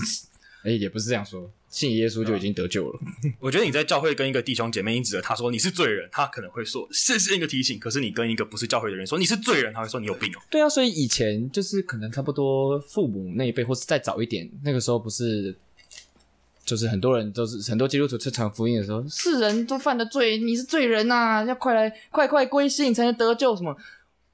[0.64, 1.52] 哎，也不是这样说。
[1.72, 3.00] 信耶稣就已经得救了。
[3.40, 7.80] 我觉得你在教会跟一个弟兄姐妹，你指着他说你是罪人，他可能会说这是一个提醒。
[7.80, 10.42] 可是你跟一个不是教会的人说你是罪人，他会说你有病哦。
[10.50, 15.56] 对啊，所以以前就是可能差不多父母那一辈，或是再早一点，那个时候不是，
[16.66, 23.74] 就是很多人都是很多基督徒去传福音的时候，世人都犯的罪，你是罪人呐、啊，要快来快快归信才能得救什么？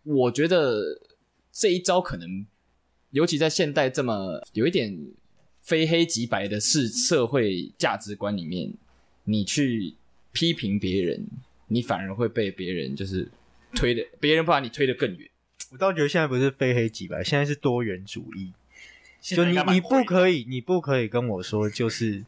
[0.03, 0.99] 我觉得
[1.51, 2.47] 这一招可能，
[3.11, 4.97] 尤其在现代这么有一点。
[5.67, 8.73] 非黑即白的是社会价值观里面，
[9.25, 9.95] 你去
[10.31, 11.27] 批评别人，
[11.67, 13.29] 你反而会被别人就是
[13.75, 15.29] 推的，别人把你推得更远。
[15.73, 18.53] 我倒觉得现在不是非黑即白，现在是多元主义。
[19.19, 22.23] 就你你不可以，你不可以跟我说，就是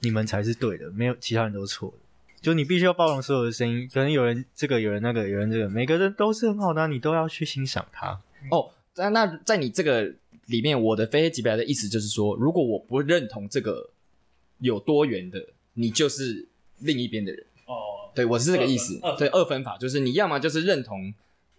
[0.00, 1.98] 你们才是对的，没有其他人都错的。
[2.40, 8.20] 就你必须要包容所有的声音，可能有人这个，有人那个，有人这个，每个人都是很好的，你都要去欣赏他。
[8.50, 10.12] 哦，那那在你这个。
[10.46, 13.90] 里面我的非黑即白的意思就是说，如果我不认同这个
[14.58, 16.46] 有多元的，你就是
[16.80, 17.44] 另一边的人。
[17.66, 19.00] 哦，对，我是这个意思。
[19.18, 21.12] 对，二分法就是你要么就是认同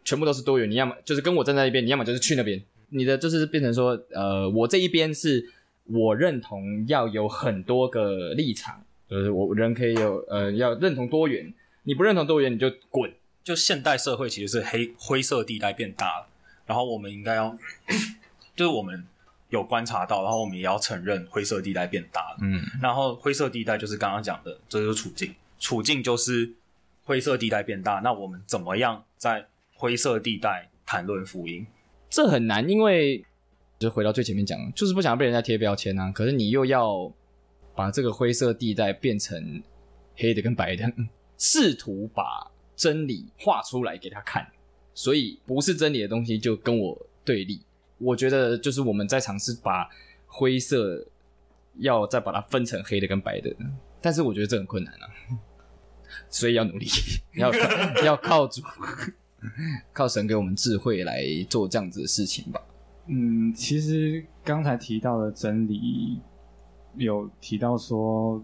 [0.04, 2.62] 全部都是多元，你要么就是跟我站在一边，你要么就是去那边。
[2.89, 5.52] 你的就是变成说，呃，我这一边是
[5.86, 11.52] 我认同要有很多个立场，就是我人可以有呃要认同多元，
[11.84, 13.12] 你不认同多元你就滚。
[13.43, 16.27] 就现代社会其实是黑灰色地带变大了，
[16.65, 17.56] 然后我们应该要。
[18.56, 19.06] 就是我们
[19.49, 22.37] 有观察到，然后我们也要承认灰色地带变大了。
[22.41, 25.33] 嗯，然后灰色地带就是刚刚讲的，这就是处境。
[25.60, 26.53] 处境就是
[27.03, 31.65] 灰色地带变大，那我们怎么样在灰色地带谈论福音？
[32.10, 33.23] 这很难，因为
[33.79, 36.12] 就回到最前面讲，就是不想要被人家贴标签啊。
[36.12, 37.12] 可是你又要
[37.75, 39.62] 把这个灰色地带变成
[40.15, 40.91] 黑的跟白的，
[41.37, 44.47] 试图把真理画出来给他看，
[44.93, 47.62] 所以不是真理的东西就跟我对立。
[47.98, 49.89] 我觉得就是我们在尝试把
[50.25, 51.08] 灰色
[51.75, 53.56] 要再把它分成黑的跟白的，
[54.02, 55.10] 但是我觉得这很困难啊。
[56.29, 56.87] 所以要努力，
[57.35, 57.60] 要靠
[58.06, 58.62] 要靠主，
[59.91, 62.62] 靠神给我们智慧来做这样子的事情吧。
[63.08, 66.19] 嗯，其实刚才提到的真理，
[66.96, 68.41] 有提到说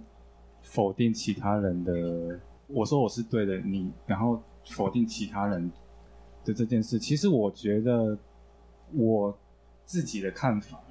[0.62, 5.72] 否定其他人的，我说我是对的，你然后否定其他人
[6.43, 8.18] 的这件事，其实我觉得
[8.94, 9.38] 我
[9.86, 10.82] 自己的看法，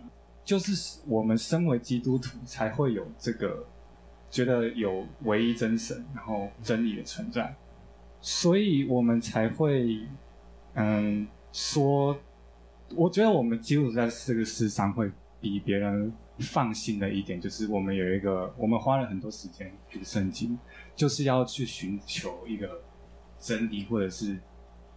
[0.45, 3.67] 就是我们身为基督徒才会有这个
[4.31, 7.55] 觉得有唯一真神，然后真理的存在，
[8.21, 10.07] 所以我们才会
[10.75, 12.19] 嗯说。
[12.97, 15.09] 我觉得我们基督徒在这个世上会
[15.41, 20.59] 比别人放心的一点，就是我们有一个，我们花了很多时间读圣经，
[20.97, 22.83] 就是要去寻求一个
[23.39, 24.37] 真理，或者是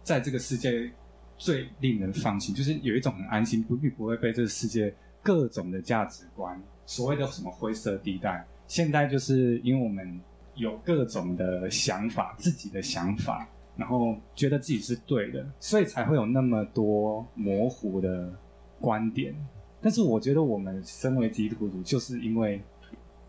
[0.02, 0.90] 在这个世界
[1.36, 8.46] 最令人放心，就是有一种很安心，不必不会被这个世界各种的价值观，所谓的什么灰色地带。
[8.66, 10.20] 现在就是因为我们
[10.54, 13.48] 有各种的想法，自己的想法。
[13.76, 18.32] 然后觉得自己是对的，所以才会有那么多模糊的
[18.80, 19.34] 观点。
[19.82, 22.62] 但是我觉得我们身为基督徒，就是因为，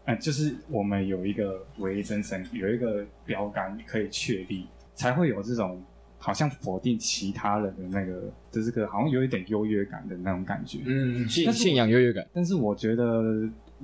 [0.04, 5.84] 呃，就是我们有一个唯一真神，有一个标杆可以确立，才会有这种
[6.26, 10.80] 好像否定其他人的那个的这个好像有一点优越感的那种感觉。
[10.86, 12.28] 嗯，信信仰优越感。
[12.34, 13.22] 但是我觉得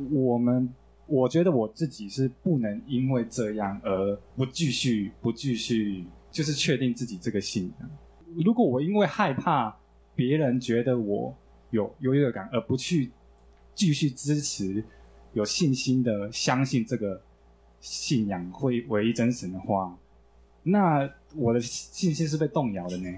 [0.09, 0.67] 我们，
[1.05, 6.05] 我觉得我自己是不能因为这样而不继续，不继续。
[6.31, 7.89] 就是确定自己这个信仰。
[8.45, 9.77] 如果我因为害怕
[10.15, 11.35] 别人觉得我
[11.71, 13.11] 有优越感，而不去
[13.75, 14.81] 继续支持、
[15.33, 17.21] 有信心的相信这个
[17.81, 19.93] 信仰会唯一真神的话，
[20.63, 23.09] 那我的信心是被动摇的呢？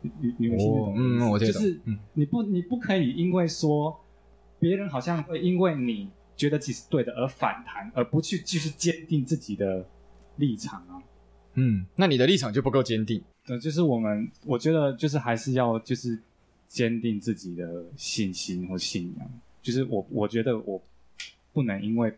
[0.00, 1.02] 你你你们听得懂吗？
[1.02, 1.38] 嗯，我。
[1.38, 1.80] 就是
[2.14, 4.00] 你不你不可以因为说
[4.58, 9.86] 别人好像会因为你觉得自己是对的而反弹，而不去继续坚定自己的
[10.36, 11.02] 立场啊。
[11.54, 13.22] 嗯，那你的立场就不够坚定。
[13.44, 16.18] 对，就是我们，我觉得就是还是要就是
[16.68, 19.30] 坚定自己的信心或信仰。
[19.60, 20.82] 就是我，我觉得我
[21.52, 22.12] 不能因为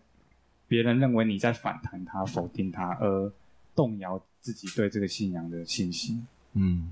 [0.68, 3.32] 别人认为你在反弹他、否定他，而
[3.74, 6.26] 动摇自己对这个信仰的信心。
[6.52, 6.90] 嗯，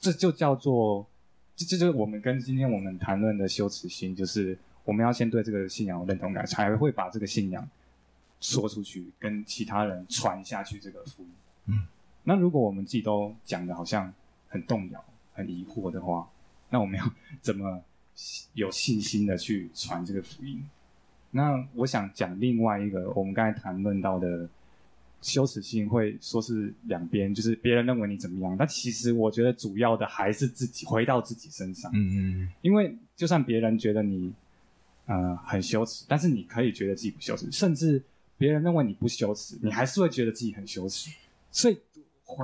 [0.00, 1.06] 这就叫做，
[1.54, 7.68] 这这就是我们跟今天我们谈论的羞耻心，就是我们要先对这个信仰有认同感，才会把这个信仰
[8.40, 11.30] 说出去，跟其他人传下去这个福音。
[11.66, 11.86] 嗯，
[12.24, 14.10] 那如果我们自己都讲的好像
[14.48, 15.04] 很动摇、
[15.34, 16.26] 很疑惑的话，
[16.70, 17.12] 那我们要
[17.42, 17.84] 怎么
[18.54, 20.66] 有信心的去传这个福音？
[21.30, 24.48] 那我想讲另外一个，我们刚才谈论到的
[25.22, 31.90] 羞耻心，会说是两边，就是别人认为你怎么样，但其实我觉得主要的还是自己回到自己身上。
[31.94, 34.32] 嗯嗯，因为就算别人觉得你
[35.06, 38.02] 呃很羞耻，但是你可以觉得自己不羞耻，甚至
[38.38, 41.10] 别人认为你不羞耻，你还是会觉得自己很羞耻。
[41.50, 41.76] 所以，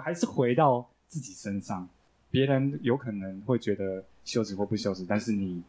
[0.03, 1.89] 还是回到自己身上。
[2.29, 5.63] 别人有可能会觉得羞耻或不羞耻，但是你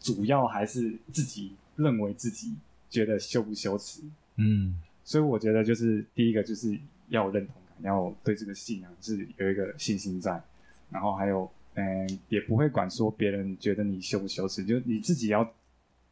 [0.00, 2.54] 主要还是自己认为自己
[2.88, 4.00] 觉得羞不羞耻。
[4.36, 6.76] 嗯，所以我觉得就是第一个就是
[7.08, 10.42] 要有认同感，要对这个信仰是有一个信心在。
[10.90, 15.48] 然后还有，嗯，也不会管说别人觉得你羞不羞耻，就你自己要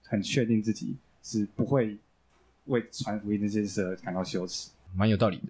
[0.04, 1.96] 很确定自己是不会
[2.66, 4.70] 为传福音这件事而感到羞耻。
[4.94, 5.42] 蛮有道理的。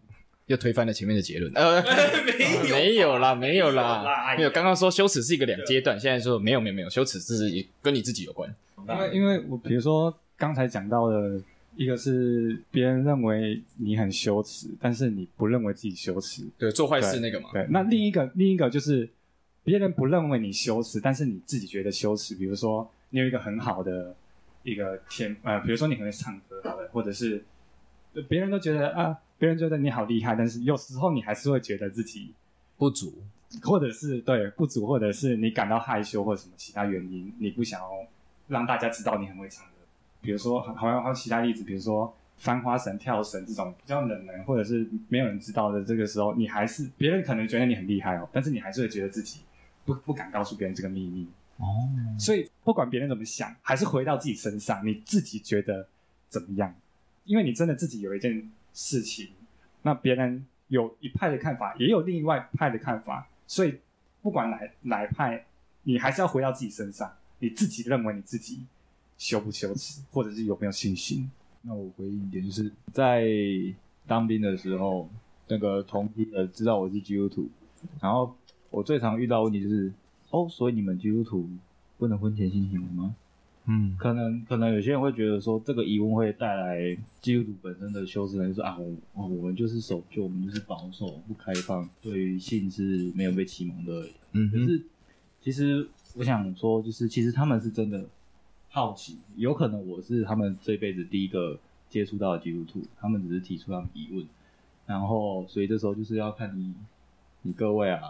[0.47, 1.51] 又推翻了前面的结论。
[1.55, 1.82] 呃，
[2.68, 4.51] 没有，没有啦，没有啦，没有。
[4.51, 6.90] 刚刚说羞耻是一个两阶段，现在说没有，没有，没有。
[6.90, 8.55] 羞耻是跟你自己有关。
[8.86, 11.40] 因为，因为我比如说刚才讲到的
[11.76, 17.50] 一个是别人认为你很羞耻，但是你不认为自己羞耻，对，做坏事那个嘛。
[17.52, 19.08] 对，那另一个另一个就是
[19.62, 22.34] 别人不认为你羞耻，但是你自己觉得羞耻。
[22.34, 24.14] 比如说你有一个很好的
[24.62, 26.62] 一个天，呃，比如说你很会唱歌，
[26.92, 27.44] 或者是
[28.28, 29.18] 别人都觉得啊。
[29.36, 32.32] 别人觉得你好厉害，但是有时候你还是会觉得自己
[32.78, 33.12] 不足，
[33.62, 37.90] 或者是对不足，或者是你感到害羞，或者什么其他原因，你不想要
[38.46, 39.72] 让大家知道你很会唱歌。
[40.24, 45.84] 比如说，好像还有其他例子，比如说翻花绳、跳绳这种比较冷门，或者是没有人知道的。
[45.84, 49.40] 这个时候，你还是别人可能觉得你很厉害哦，但是你还是会觉得自己
[49.84, 51.66] 不不敢告诉别人这个秘密哦。
[52.18, 55.86] 所以不管别人怎么想，还是回到自己身上，你自己觉得
[56.28, 56.74] 怎么样？
[57.24, 58.50] 因为你真的自己有一件。
[58.76, 59.28] 事情，
[59.82, 63.78] 那别人有一派的看法，也有另外一派的看法，所以
[64.20, 65.46] 不管哪哪派，
[65.84, 68.66] 你还是要回到自己身上，你自己认为你自己
[69.18, 71.30] 羞不羞耻，或者是有没有信心？
[71.62, 73.26] 那我回应一点，就是在
[74.06, 75.08] 当兵的时候，
[75.48, 77.48] 那个同批的知道我是基督徒，
[78.00, 78.34] 然后
[78.70, 79.92] 我最常遇到问题就是，
[80.30, 81.48] 哦，所以你们基督徒
[81.96, 83.16] 不能婚前性行为吗？
[83.66, 94.06] 嗯，可能可能有些人会觉得说，这个疑问会带来基督徒本身的羞耻感，就是啊，我哦，我们就是守旧，我们就是保守不开放，对于性是没有被启蒙的。
[94.32, 94.82] 嗯，可是
[95.40, 98.04] 其实我想说，就是其实他们是真的
[98.74, 101.56] 好奇，有可能我是他们这辈子第一个
[101.88, 104.26] 接触到的基督徒，他们只是提出他们疑问，
[104.84, 106.74] 然后所以这时候就是要看你
[107.42, 108.00] 你各位啊。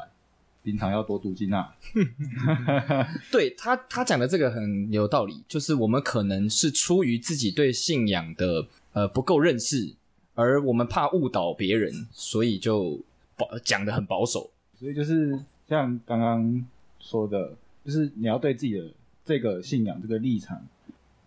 [0.62, 1.76] 平常要多读经啊！
[3.30, 9.94] 对他，他讲的这个很有道理，就是我们可能是出于自己对信仰的呃不够认识，
[10.34, 12.98] 而我们怕误导别人，所以就
[13.36, 14.50] 保讲的很保守。
[14.80, 15.38] 所以就是
[15.68, 16.66] 像刚刚
[16.98, 17.54] 说的，
[17.84, 18.90] 就是你要对自己的
[19.25, 20.66] 这个信仰这个立场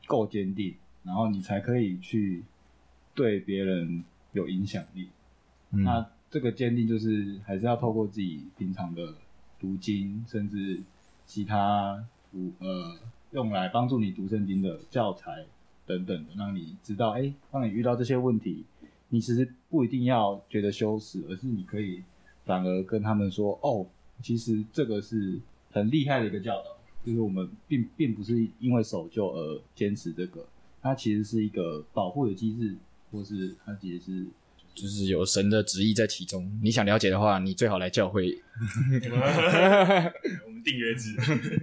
[0.05, 2.43] 够坚定，然后你才可以去
[3.13, 5.09] 对别人有影响力。
[5.71, 9.15] 嗯、那这个坚定就是还是要透过自己平常的。
[9.59, 10.79] 读经，甚至
[11.25, 12.05] 其他
[12.59, 12.95] 呃
[13.31, 15.47] 用来帮助你读圣经的教材
[15.83, 18.63] 等等的，让你知道，哎、欸，当你遇到这些问题，
[19.09, 22.03] 你其实不一定要觉得羞耻，而是你可以
[22.45, 23.87] 反而跟他们说，哦，
[24.21, 25.39] 其实这个是
[25.71, 26.76] 很厉害的一个教导，
[27.07, 30.45] 就是我们并并不是因为守旧而坚持这个，
[30.81, 32.75] 它其实是一个保护的机制，
[33.09, 34.25] 或是它其实是。
[34.75, 36.51] 就是 有神的旨意在其中。
[36.61, 38.37] 你想了解的话，你最好来教会。
[40.45, 41.15] 我们订阅制，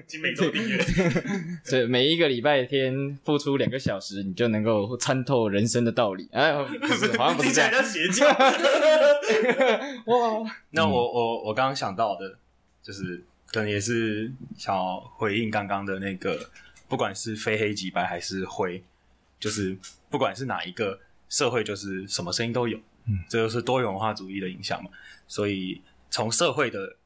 [0.06, 0.78] 金每周订阅。
[1.62, 6.26] 所以每一个礼拜天付出两个小时，你就能够参透人生的道理。
[6.32, 7.70] 哎，不是，好像不是这样。
[7.84, 8.26] 邪教。
[10.06, 10.50] 哇！
[10.72, 12.38] 那我我我刚刚想到的，
[12.82, 13.22] 就是
[13.54, 16.50] 可能也是想要回应刚刚的那个，
[16.88, 18.82] 不管是非黑即白还是灰，
[19.38, 19.78] 就是
[20.10, 20.98] 不管是哪一个
[21.28, 22.76] 社会，就是什么声音都有。
[23.04, 24.90] 嗯，这就是多元文化主义的影响嘛。
[25.28, 25.80] 所以
[26.10, 26.96] 从社会的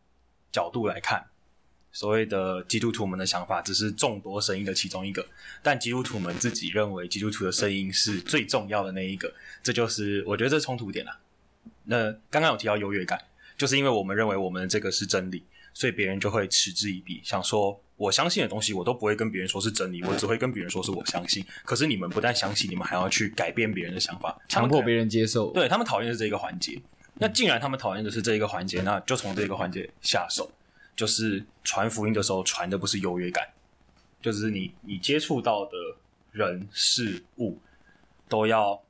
[0.51, 1.27] 角度来看，
[1.93, 5.27] 所谓的基督徒们的想法只是众多声音的其中一个，
[5.63, 9.31] 但基督徒们自己认为基督徒的声音是最重要的那一个，
[9.63, 11.21] 这就是我觉得这冲突点啊。
[11.85, 13.21] 那刚刚有提到优越感，
[13.59, 17.81] 就是因为我们认为我们这个是真理，所以别人就会嗤之以鼻，想说。
[17.99, 21.45] 我相信的东西，我都不会跟别人说是真理， 我只会跟别人说是我相信。
[21.65, 25.51] 可是你们不但相信，你们还要去改变别人的想法，强迫别人接受。
[25.53, 26.81] 对，他们讨厌的是这一个环节。
[27.15, 30.49] 那既然他们讨厌的是这一个环节，那就从这个环节下手，
[30.95, 33.49] 就是传福音的时候传的不是优越感，
[34.23, 35.73] 就是你你接触到的
[36.31, 37.59] 人事物
[38.29, 38.81] 都要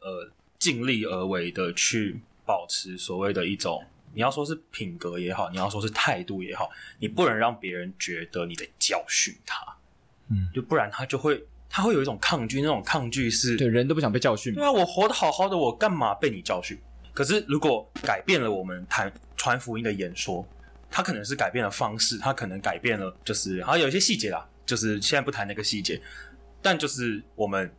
[0.00, 3.84] 呃尽力而为的去保持所谓的一种。
[4.12, 9.64] 你要说是品格也好，你要说是态度也好，你不能让别人觉得你在教训他，
[10.28, 14.52] 嗯，就不然他就会他会有一种抗拒，那种抗拒是对人都不想被教训。
[14.52, 16.76] 对啊，我活得好好的，我干嘛被你教训？
[17.14, 20.44] 可是如果改变了我们谈传福音的演说，
[20.90, 26.00] 他可能是改变了方式，他可能改变了，就是好像有一些细节啦，就是现在不谈那个细节，
[26.60, 27.72] 但就是我们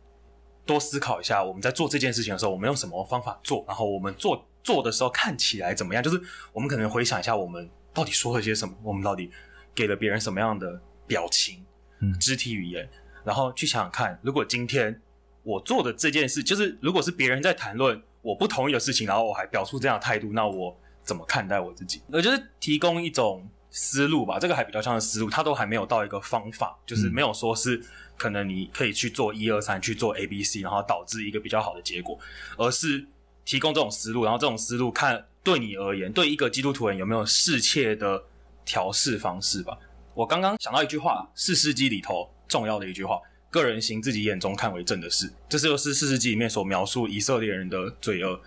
[0.64, 4.48] 多思考一下，我们在做这件事情的时候，我们用什么方法做，然后我们做。
[4.62, 6.02] 做的时候看起来怎么样？
[6.02, 6.20] 就是
[6.52, 8.74] 我们可能回想一下，我们到底说了些什么？
[8.82, 9.30] 我们到底
[9.74, 11.64] 给了别人什么样的表情、
[12.00, 12.88] 嗯、肢体语言？
[13.24, 15.00] 然后去想想看，如果今天
[15.42, 22.00] 我做的这件事，就是如果是别人在谈论我不同意的事情，然后我还表述这样的态度，那我怎么看待我自己？
[22.08, 27.80] 我就是提供一种思路吧，这个还比较像是思路，它都还没有到一个方法，就是没有说是
[28.16, 32.18] 可能你可以去做一二三去做 A B C，然后导致一个比较好的结果，
[32.56, 33.06] 而是。
[33.44, 38.22] 提供这种思路，然后这种思路看对你而言，对一个基督徒人有没有适切的
[38.64, 39.76] 调试方式吧。
[40.14, 43.18] 我刚刚想到一句话，《四世纪》里头重要的一句话
[43.50, 48.40] ：“个人行自己眼中看为正的事。”这是又是《四世纪》里面所描述以色列人的罪恶。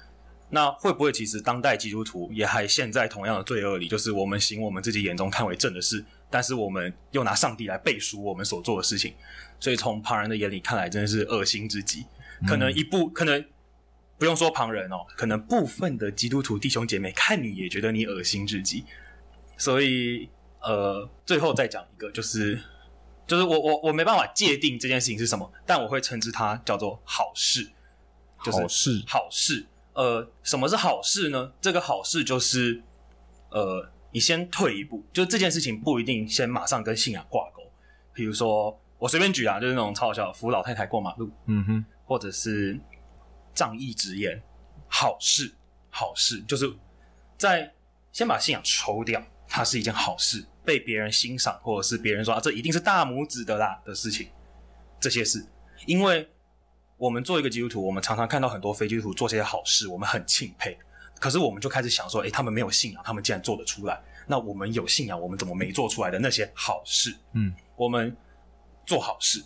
[0.51, 3.87] 那会不会其实当代基督徒也还陷在同样的罪恶里？
[3.87, 9.13] 就是我们行我们自己眼中看为正的事，但是我们又拿上帝来背书我们所做的事情，
[9.59, 12.05] 所以从旁人的眼里看来，真的是恶心之极。
[12.47, 13.43] 可能一步，可能。
[14.18, 18.86] 不用说旁人哦，可能部分的基督徒弟兄姐妹看你也觉得你恶心至极，
[19.57, 20.30] 所以
[20.61, 22.57] 呃，最后再讲一个，就是
[23.28, 27.70] 就是我我我没办法界定这件事情是什么，但我会称之它叫做好事，
[28.41, 29.66] 就是好事好事。
[29.93, 31.51] 呃，什么是好事呢？
[31.59, 32.82] 这个好事就是
[33.49, 37.61] 呃，你先退一步，就这件事情不一定先马上跟信仰挂钩。
[38.13, 42.80] 比如说我随便举啊，就是那种超小扶老太太过马路，嗯哼，或者是。
[43.56, 44.39] 仗义直言，
[44.88, 45.51] 好事，
[45.89, 46.72] 好事，就是
[47.38, 47.74] 在
[48.12, 54.30] 先把信仰抽掉，它是一件好事，被别人欣赏，或者是别人说啊，这一定是大拇指的啦的事情，
[54.99, 55.45] 这些事，
[55.86, 56.30] 因为
[56.97, 60.78] 我们做一个基督徒，我们常常看到很多非基督徒做这些好事，我们很钦佩，
[61.20, 67.16] 可是我们就开始想说，诶，他们没有信仰，他们竟然做得出来，那我们有信仰，我们怎么没做出来的那些好事？
[67.34, 68.16] 嗯，我们
[68.86, 69.43] 做好事，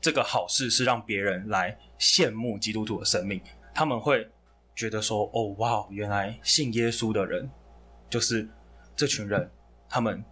[0.00, 3.40] 这个好事是让别人来羡慕基督徒的生命，
[3.74, 4.28] 他们会
[4.74, 7.50] 觉得说：“哦，哇，原来信耶稣的人
[8.08, 8.48] 就是
[8.96, 9.50] 这群人，
[9.88, 10.24] 他们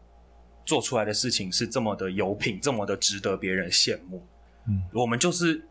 [0.65, 4.27] 做出来的事情是这么的有品，这么的值得别人羡慕。”
[4.69, 5.65] 嗯，我们就是。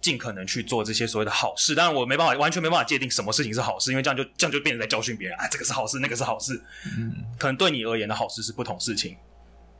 [0.00, 6.58] 尽可能去做这些所谓的好事，当然我没办法，完全没办法界定什么事情是好事，因为这样就这样就变成在教训别人啊，这个是好事，那个是好事。
[6.96, 9.18] 嗯，可能对你而言的好事是不同事情，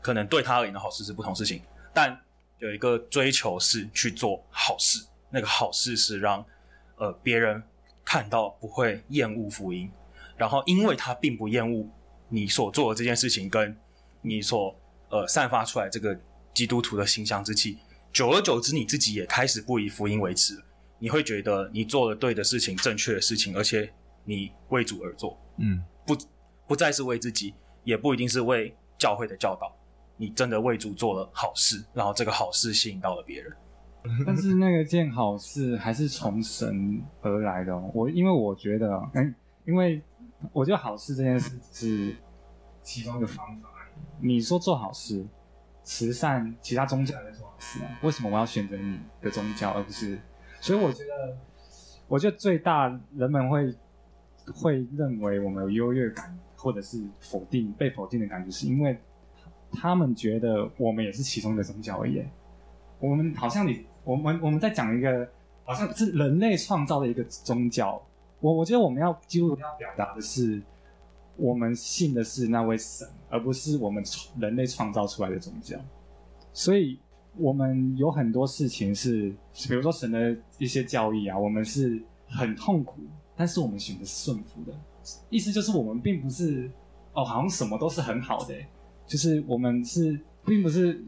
[0.03, 1.62] 可能对他而言的好事是不同事情，
[1.95, 2.14] 但
[2.61, 6.45] 有一个追求是去做好事，那个好事是让
[6.97, 7.63] 呃别人
[8.05, 9.91] 看到不会厌恶福音，
[10.37, 11.89] 然后因为他并不厌恶
[12.29, 13.77] 你所做的这件事情，跟
[14.21, 14.75] 你所
[15.09, 16.19] 呃散发出来这个
[16.53, 17.79] 基督徒的形象之气。
[18.13, 20.63] 久而久之，你自己也开始不以福音为耻，
[20.99, 23.91] 你会觉得你做了对的事情、正确的事情，而且
[24.25, 26.19] 你为主而做，嗯，不
[26.67, 27.55] 不再是为自己，
[27.85, 29.75] 也不一定是为教会的教导，
[30.21, 33.51] 你真的为主做了好事，然后这个好事吸引到了别人。
[34.27, 37.91] 但是那个件好事还是从神而来的哦。
[37.95, 40.03] 我因为我觉得，嗯，因为
[40.53, 42.14] 我觉得好事这件事是
[42.83, 43.71] 其中一个方法。
[44.21, 45.27] 你说做好事。
[45.83, 47.99] 慈善，其他宗教在做好事啊？
[48.03, 50.21] 为什么我要选择你的宗教而不是？
[50.61, 51.37] 所以我觉得，
[52.07, 53.75] 我觉得最大人们会
[54.55, 59.01] 会认为我们有优越感，或者是否定被否定的感觉，是因为
[59.73, 62.23] 他们觉得我们也是其中的宗教而已。
[62.99, 65.29] 我们好像你我们我们在讲一个
[65.64, 68.01] 好像是人类创造的一个宗教。
[68.41, 70.61] 我我觉得我们要几乎要表达的是。
[71.37, 74.05] 我们信的是那位神，而不是我们
[74.39, 75.79] 人类创造出来的宗教。
[76.53, 76.99] 所以，
[77.39, 79.35] 我们有很多事情是，
[79.66, 82.97] 比如说神的一些教义啊，我们是很痛苦，
[83.35, 84.73] 但是我们选择顺服的。
[85.31, 86.71] 意思就是，我们并不是
[87.14, 88.55] 哦，好像什么都是很好的，
[89.11, 91.05] 就是我们是，并不是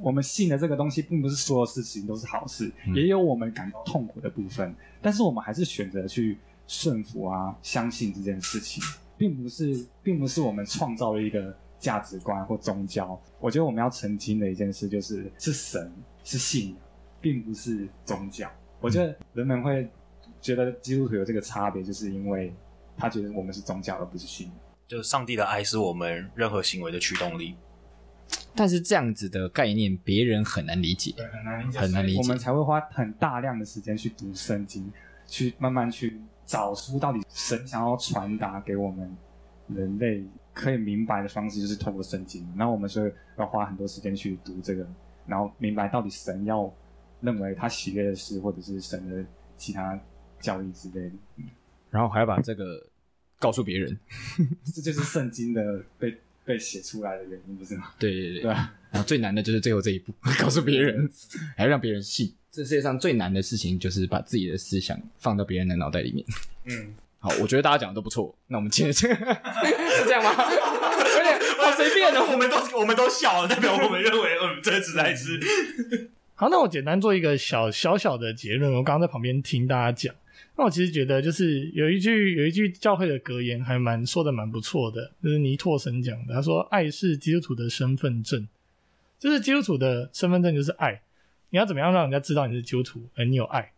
[0.00, 4.74] 我们信的这个东西，并不是所有事情都是好事，嗯、也有我们感到痛苦的部分。
[5.02, 8.82] 但是，我们还是选择去顺服啊，相信这件事情。
[9.18, 13.20] 并不是，并不是我们创造了一个价值观或宗教。
[13.38, 15.92] 我觉得我们要澄清的一件事就是，是神，
[16.24, 16.76] 是信仰，
[17.20, 18.50] 并不是宗教。
[18.80, 19.86] 我觉得人们会
[20.40, 22.50] 觉得基督徒有这个差别，就是因为
[22.96, 24.56] 他觉得我们是宗教，而不是信仰。
[24.92, 27.56] 就是上帝的爱是我们任何行为的驱动力。
[28.54, 32.18] 但是这样子的概念，别人很难理解，很难理解，很难理解。
[32.18, 34.92] 我们才会花很大量的时间去读圣经，
[35.26, 36.20] 去慢慢去。
[36.44, 39.16] 找出到底神想要传达给我们
[39.68, 40.22] 人类
[40.52, 42.46] 可以明白的方式，就是透过圣经。
[42.56, 44.84] 那我们所以要花很多时间去读这个，
[45.24, 46.70] 然后明白到底神要
[47.20, 49.24] 认为他喜悦的事，或者是神的
[49.56, 49.98] 其他
[50.40, 51.14] 教义之类的。
[51.90, 52.84] 然后还要把这个
[53.42, 53.98] 告诉别人，
[54.72, 57.92] 这就是圣经的被被写出来的原因，不是吗？
[57.98, 58.42] 对对对。
[58.42, 58.72] 对啊。
[58.92, 61.10] 然后最难的就是最后这一步， 告诉别人，
[61.56, 62.32] 还要让别人信。
[62.52, 66.24] 这世界上最难的事情就是把自己的思想放到别人的脑袋里面。
[66.66, 68.32] 嗯，好，我觉得大家讲的都不错。
[68.48, 70.30] 那我们今天这个是这样吗？
[70.52, 75.40] 有点好随便的，我们都我们都笑了，代表我们认为我们，这实在是。
[76.34, 78.70] 好，那我简单做一个小小小的结论。
[78.72, 80.14] 我刚刚在旁边听大家讲，
[80.62, 86.32] 那我其实觉得就是有一句有一句教会的格言，还蛮说的蛮不错的，就是倪柝声讲的。
[86.32, 88.46] 他说：“爱是基督徒的身份证，
[89.18, 91.02] 就是基督徒的身份证就是爱。”
[91.50, 93.02] 你要怎么样让人家知道你是基督徒？
[93.16, 93.72] 而你有爱，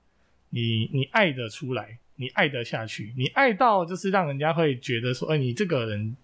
[0.50, 6.14] 你你爱得出来，你爱得下去，你爱到就是让人家会觉得说，哎，你这个人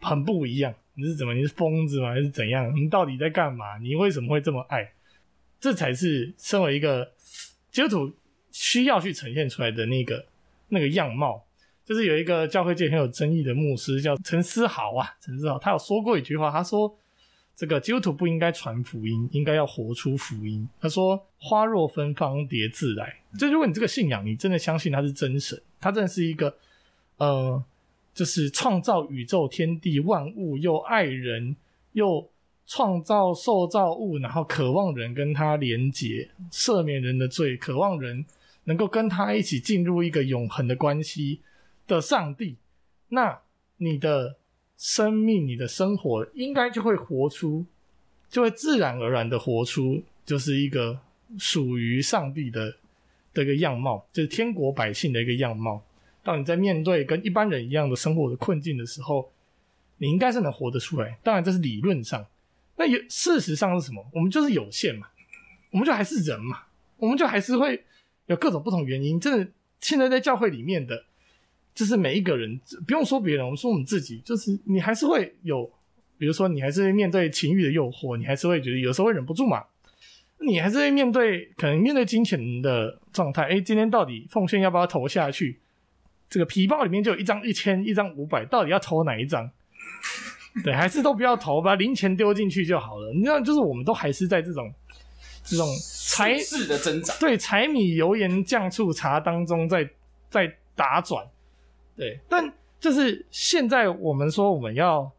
[0.00, 0.72] 很不一样。
[0.94, 1.34] 你是怎么？
[1.34, 2.10] 你是疯子吗？
[2.10, 2.72] 还是怎样？
[2.76, 3.78] 你到底在干嘛？
[3.78, 4.92] 你为什么会这么爱？
[5.58, 7.10] 这才是身为一个
[7.72, 8.14] 基督徒
[8.50, 10.24] 需要去呈现出来的那个
[10.68, 11.44] 那个样貌。
[11.84, 16.96] 就是有一个教会界很有争议的牧师叫陈思豪啊，陈思豪他有说过一句话，他说。
[17.60, 20.68] 这个基督徒不应该传福音，应该要活出福音。
[20.80, 26.56] 他说：“花若芬芳，蝶自来。”就如果你这个信仰，你真的相信他是真神，他真的是一个
[27.16, 27.60] 呃，
[28.14, 31.56] 就是创造宇宙天地万物，又爱人，
[31.94, 32.30] 又
[32.64, 38.24] 创造受造物，然后渴望人跟他连结，赦免人的罪，渴望人
[38.68, 41.40] 能够跟他一起进入一个永恒的关系
[41.88, 42.56] 的上帝，
[43.08, 43.40] 那
[43.78, 44.36] 你的。
[44.80, 47.66] 生命，你的生活应该就会活出，
[48.30, 51.00] 就会自然而然的活出，就是一个
[51.36, 52.76] 属于上帝的
[53.34, 55.82] 的一个样貌，就是天国百姓的一个样貌。
[56.22, 59.28] 当你在面对跟一般人一样的生活的困境的时候，
[59.96, 61.18] 你应该是能活得出来。
[61.24, 62.24] 当然，这是理论上，
[62.76, 64.06] 那有事实上是什么？
[64.12, 65.08] 我们就是有限嘛，
[65.72, 66.62] 我们就还是人嘛，
[66.98, 67.82] 我们就还是会
[68.28, 69.20] 有各种不同原因。
[69.20, 71.04] 真的，现在在教会里面的。
[71.74, 75.64] 就是每一个人，不用说别人，我们说我们自己，就是你还是会有，
[76.18, 79.62] 比如说你还是会面对情欲的诱惑，你还是会觉得有时候会忍不住嘛。
[80.40, 83.44] 你还是会面对可能面对金钱的状态。
[83.44, 85.60] 哎，今天到底奉献要不要投下去？
[86.28, 89.48] 这个皮包里面就有一张一千，一张五百，到底要投哪一张？
[90.64, 93.12] 对，还是都不要投，把零钱丢进去就好了。
[93.12, 94.68] 你知道，就是我们都还是在这种
[95.50, 95.66] 这种
[96.06, 99.88] 柴式的增长，对，柴米油盐酱醋茶当中在
[100.28, 101.26] 在打转。
[101.96, 105.10] 对，但就是现在我们说我们要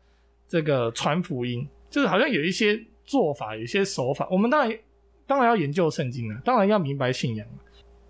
[0.47, 4.27] 这个传福音，就是好像有一些做法，有一些手法。
[4.31, 4.79] 我们当然
[5.27, 7.47] 当然要研究圣经了，当然要明白信仰。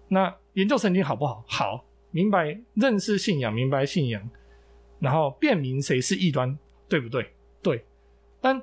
[0.08, 1.44] 那研究圣经好不好？
[1.48, 4.30] 好，明白认识信仰，明白信仰，
[5.00, 6.58] 然后辨明谁是异端。
[6.90, 7.32] 对不对？
[7.62, 7.86] 对，
[8.42, 8.60] 但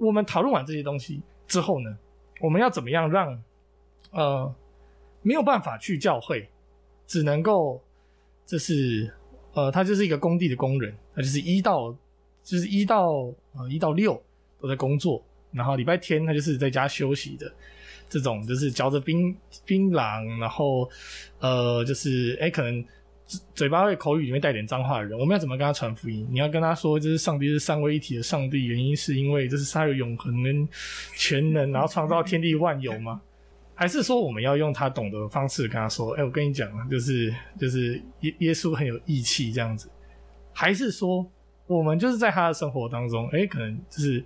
[0.00, 1.96] 我们讨论完这些东西之后呢，
[2.40, 3.42] 我们要怎么样让
[4.10, 4.54] 呃
[5.22, 6.48] 没有办法去教会，
[7.06, 7.82] 只能够
[8.46, 9.12] 就是
[9.52, 11.92] 呃他就是一个工地的工人，他就是一到
[12.42, 13.06] 就是一到
[13.54, 14.20] 呃一到六
[14.60, 15.22] 都在工作，
[15.52, 17.52] 然后礼拜天他就是在家休息的
[18.08, 20.88] 这种，就是嚼着槟槟榔，然后
[21.40, 22.84] 呃就是哎可能。
[23.54, 26.26] 嘴巴会口语里面带点脏话的人，我们要怎么跟他传福音？
[26.30, 30.68] 你要跟他说，就是上帝是三位一体的上帝，原因是因为这是他有永恒跟
[31.16, 33.20] 全能，然后创造天地万有吗？
[33.74, 36.12] 还是说我们要用他懂的方式跟他说？
[36.12, 39.88] 哎、我跟你讲，就是就是耶耶稣很有义气这样子？
[40.52, 41.26] 还是说
[41.66, 44.24] 我们就是在他的生活当中，哎、可能就是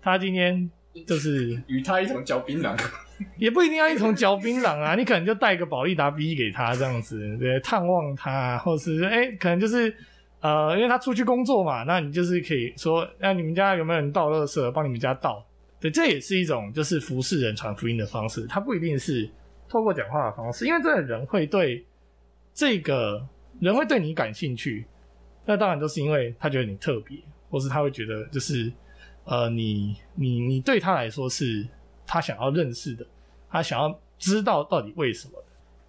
[0.00, 0.70] 他今天
[1.06, 2.76] 就是与他一同嚼槟榔。
[3.36, 9.94] 也不一定要一同嚼槟榔啊，你可能就带个宝利达 B 给他这样子，对，探望他，或者是哎、欸，可能就是
[10.40, 15.44] 呃，因为他出去工作嘛，那你就是可以说，那你们家有没有人倒垃圾，帮你们家倒，
[15.78, 19.28] 对，这也是一种就是服侍人传福音的方式，他不一定是
[19.68, 21.84] 透过讲话的方式，因为这个人会对
[22.54, 23.22] 这个
[23.60, 24.86] 人会对你感兴趣，
[25.44, 27.18] 那当然都是因为他觉得你特别，
[27.50, 28.72] 或是他会觉得就是
[29.24, 31.66] 呃，你你你对他来说是。
[32.12, 33.06] 他想要认识的，
[33.48, 35.34] 他想要知道到底为什么，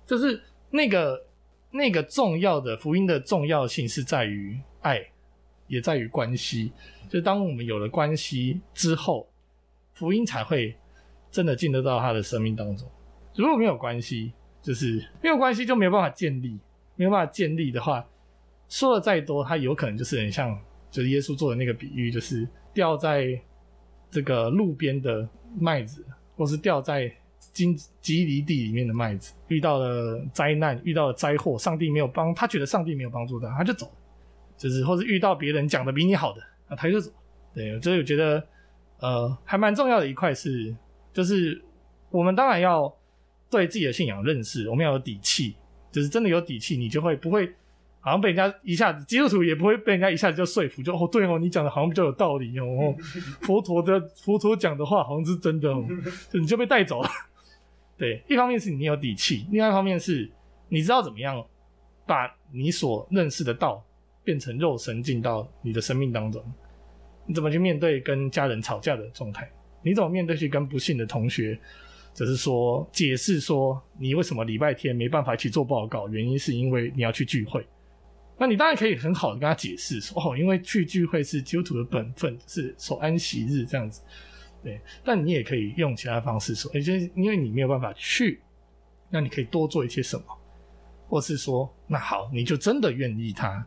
[0.05, 1.19] 就是那个
[1.71, 5.03] 那个重要的福音的重要性是在于爱，
[5.65, 6.73] 也在于关系。
[7.09, 9.27] 就当我们有了关系之后，
[9.95, 10.75] 福音才会
[11.31, 12.87] 真的进得到他的生命当中。
[13.33, 16.59] 如果没有关系，就是没有关系就没有办法建立，
[16.95, 18.07] 没有办法建立的话，
[18.69, 20.55] 说的再多，他有可能就是很像，
[20.91, 23.41] 就是耶稣做的那个比喻，就是掉在
[24.11, 25.27] 这个路边的。
[25.59, 26.05] 麦子，
[26.37, 27.13] 或是掉在
[27.51, 33.91] 荆棘离地里面的麦子，遇到了灾难，遇到了灾祸，上帝没有帮他，觉得上帝没有帮助他，他就走，
[34.55, 37.11] 就是或是遇到别人讲的比你好的，啊，他就走。
[37.53, 38.41] 对，所以我觉得，
[39.01, 40.73] 呃，还蛮重要的一块是，
[41.11, 41.61] 就是
[42.11, 42.89] 我们当然要
[43.49, 45.57] 对自己的信仰认识，我们要有底气，
[45.91, 47.53] 就是真的有底气，你就会不会。
[48.01, 52.93] 好像被人家一下子，基督徒也不会被人家一下子就说服，就哦对哦，你讲的好像比较有道理哦，
[53.41, 55.85] 佛陀的佛陀讲的话好像是真的哦，
[56.29, 57.09] 就你就被带走了。
[57.97, 60.29] 对，一方面是你有底气，另外一方面是
[60.67, 61.45] 你知道怎么样
[62.07, 63.85] 把你所认识的道
[64.23, 66.43] 变成肉身进到你的生命当中。
[67.27, 69.47] 你怎么去面对跟家人吵架的状态？
[69.83, 71.57] 你怎么面对去跟不幸的同学，
[72.15, 77.63] 只是说解释说你为什么礼拜天没办法一起做报告，原因是因为你要去聚会。
[78.41, 84.01] 那你当然可以很好的跟他解释说，哦，因为去聚会是基督徒的本分，是守安息日这样子，
[84.63, 84.81] 对。
[85.05, 88.41] 但你也可以用其他方式说，也就是因为你没有办法去，
[89.11, 90.25] 那你可以多做一些什么，
[91.07, 93.63] 或是说，那好，你就真的愿意他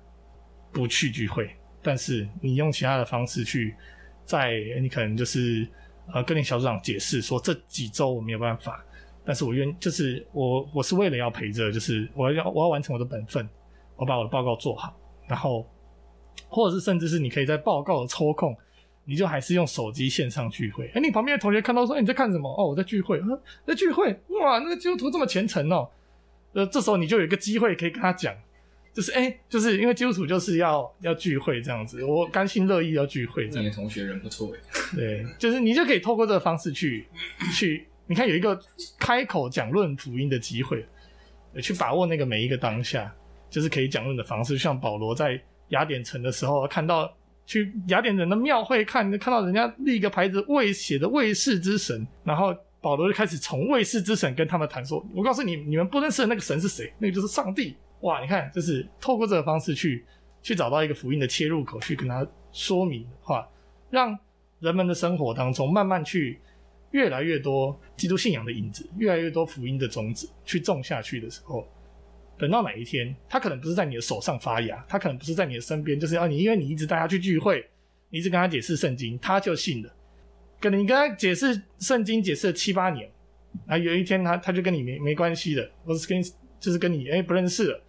[0.72, 3.76] 不去聚会，但是你用其他的方式去，
[4.24, 5.68] 在你可能就是
[6.12, 8.84] 呃跟你小组长解释说，这几周我没有办法，
[9.24, 13.48] 但是我愿就是我我是为了要陪着，就是我要我要完成我的本分。
[13.96, 14.96] 我把我的报告做好，
[15.28, 15.66] 然后，
[16.48, 18.56] 或者是甚至是你可以在报告的抽空，
[19.04, 20.90] 你就还是用手机线上聚会。
[20.94, 22.48] 哎，你旁边的同学看到说，哎，你在看什么？
[22.58, 23.18] 哦，我在聚会。
[23.20, 23.26] 啊，
[23.66, 25.88] 在聚会，哇，那个基督徒这么虔诚哦。
[26.52, 28.34] 呃，这时候你就有一个机会可以跟他讲，
[28.92, 33.64] 就是哎，就是因为基督徒就是要要聚会这样子，我甘心乐意要聚会这样。
[33.64, 34.60] 你的同学人不错诶。
[34.94, 37.06] 对，就是你就可以透过这个方式去
[37.52, 38.60] 去，你看有一个
[38.98, 40.86] 开口讲论福音的机会，
[41.60, 43.12] 去把握那个每一个当下。
[43.54, 47.08] 就是可以讲论的方式，像保罗在雅典城的时候，看到
[47.46, 56.92] 去雅典人的庙会看，看到人家立一个牌子，卫写的卫士之神，然后保罗就开始从卫士之神跟他们谈说：“我告诉你，你们不认识的那个神是谁？
[56.98, 60.04] 那个就是上帝。”哇，你看，就是透过这个方式去
[60.42, 63.48] 去找到一个福音的切入口，去跟他说明的话，
[63.88, 64.18] 让
[64.58, 66.40] 人们的生活当中慢慢去
[66.90, 71.64] 越来越多基督信仰的影子，越来越多福音的种子去种下去的时候。
[72.38, 77.64] 等到哪一天，他可能不是在你的手上发芽，他可能不是在你的身边，就是要你，因为你一直带他去聚会，
[78.10, 79.94] 你一直跟他解释圣经，他就信了。
[80.60, 83.10] 可能你跟他解释圣经解释了七八年，
[83.66, 86.22] 啊，有一天他他就跟你没没关系了，或是跟
[86.58, 87.80] 就是跟你哎、不认识了，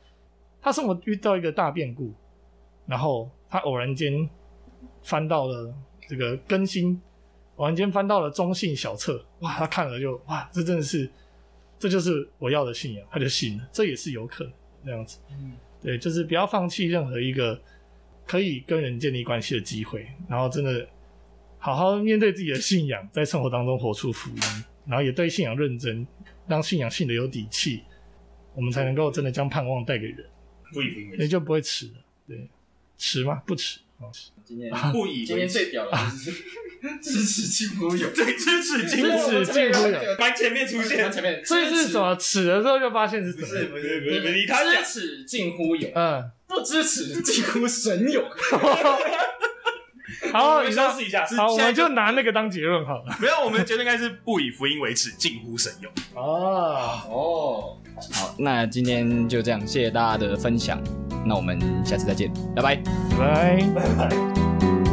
[0.61, 2.13] 他生活遇到一个大变故，
[2.85, 4.29] 然后他偶然间
[5.01, 5.73] 翻到了
[6.07, 7.01] 这个更新，
[7.55, 11.09] 偶然间翻到了中信小册，哇，他看了就哇，这真的是，
[11.77, 14.53] 这就是我要的信仰，他就信了，这也是有可能
[14.85, 17.59] 这样子，嗯，对，就是不要放弃任何一个
[18.25, 20.87] 可以跟人建立关系的机会，然后真的
[21.57, 26.05] 好好面对自己的信仰，在生活当中活出福音，然后也对信仰认真，
[26.47, 27.83] 让信仰信的有底气，
[28.53, 30.25] 我们才能够真的将盼望带给人，
[30.73, 31.93] 不以福音为你，就不会迟了，
[32.27, 32.49] 对，
[32.97, 33.41] 迟吗？
[33.45, 33.79] 不迟。
[34.43, 36.31] 今天不以今天最屌的就是
[37.01, 42.15] 支持近乎有，对，支持近支持近乎有，蛮前面出现，前面，所以是什么？
[42.15, 43.47] 迟了之后就发现是什么？
[43.47, 48.23] 不是不是不是，你他支持近乎有，嗯，不支持近乎神有。
[50.31, 53.17] 好，你修饰一下，好，我们就拿那个当结论好了。
[53.19, 55.91] 没有，我们的结论应该是不以福音为耻，近乎神勇。
[56.13, 57.77] 哦哦，
[58.11, 60.81] 好，那今天就这样，谢谢大家的分享，
[61.25, 62.75] 那我们下次再见，拜拜，
[63.17, 64.09] 拜拜拜。
[64.09, 64.84] 各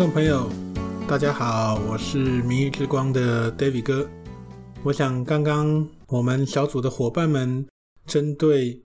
[0.00, 0.50] 众朋友，
[1.06, 4.08] 大家好，我是明日之光的 David 哥。
[4.82, 7.66] 我想刚刚我们小组的伙伴们
[8.06, 8.82] 针对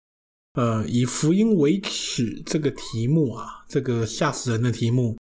[0.53, 5.17] 呃以福音为耻这个题目啊，这个吓死人的题目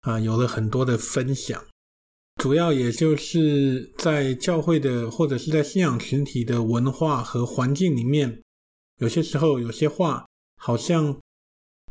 [0.00, 1.64] 啊，有了很多的分享。
[2.42, 8.42] 主要也就是在教会的或者是在信仰群体的文化和环境里面，
[8.98, 11.16] 有些时候有些话好像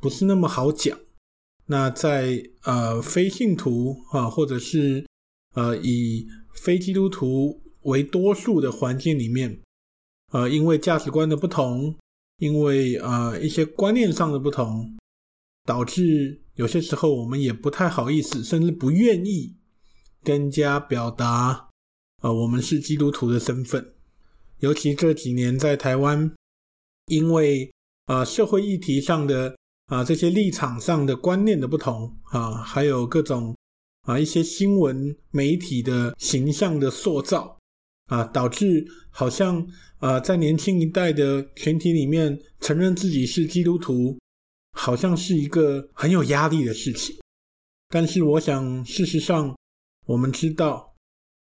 [0.02, 1.00] 不是那么好讲。
[1.72, 5.08] 那在呃非信徒啊，或者是
[5.56, 9.58] 呃以非基督徒为多数的环境里面，
[10.34, 11.96] 呃，因为价值观的不同，
[12.40, 14.98] 因为呃一些观念上的不同，
[15.64, 19.56] 导致有些时候我们也不太好意思，甚至不愿意
[20.24, 21.70] 跟人家表达
[22.22, 23.94] 呃我们是基督徒的身份。
[24.60, 26.36] 尤其这几年在台湾，
[27.06, 27.72] 因为
[28.08, 29.56] 呃社会议题上的。
[29.92, 33.54] 啊，这些立场上的观念的不同啊，还有各种
[34.04, 37.60] 啊一些新闻媒体的形象的塑造
[38.06, 39.68] 啊，导致好像
[39.98, 44.18] 啊在年轻一代的群体里面承认自己是基督徒，
[44.78, 47.18] 好像是一个很有压力的事情。
[47.90, 49.54] 但是我想，事实上
[50.08, 50.96] 我们知道，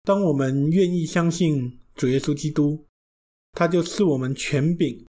[0.05, 2.87] 当我们愿意相信主耶稣基督，
[3.53, 5.05] 他就赐我们权柄，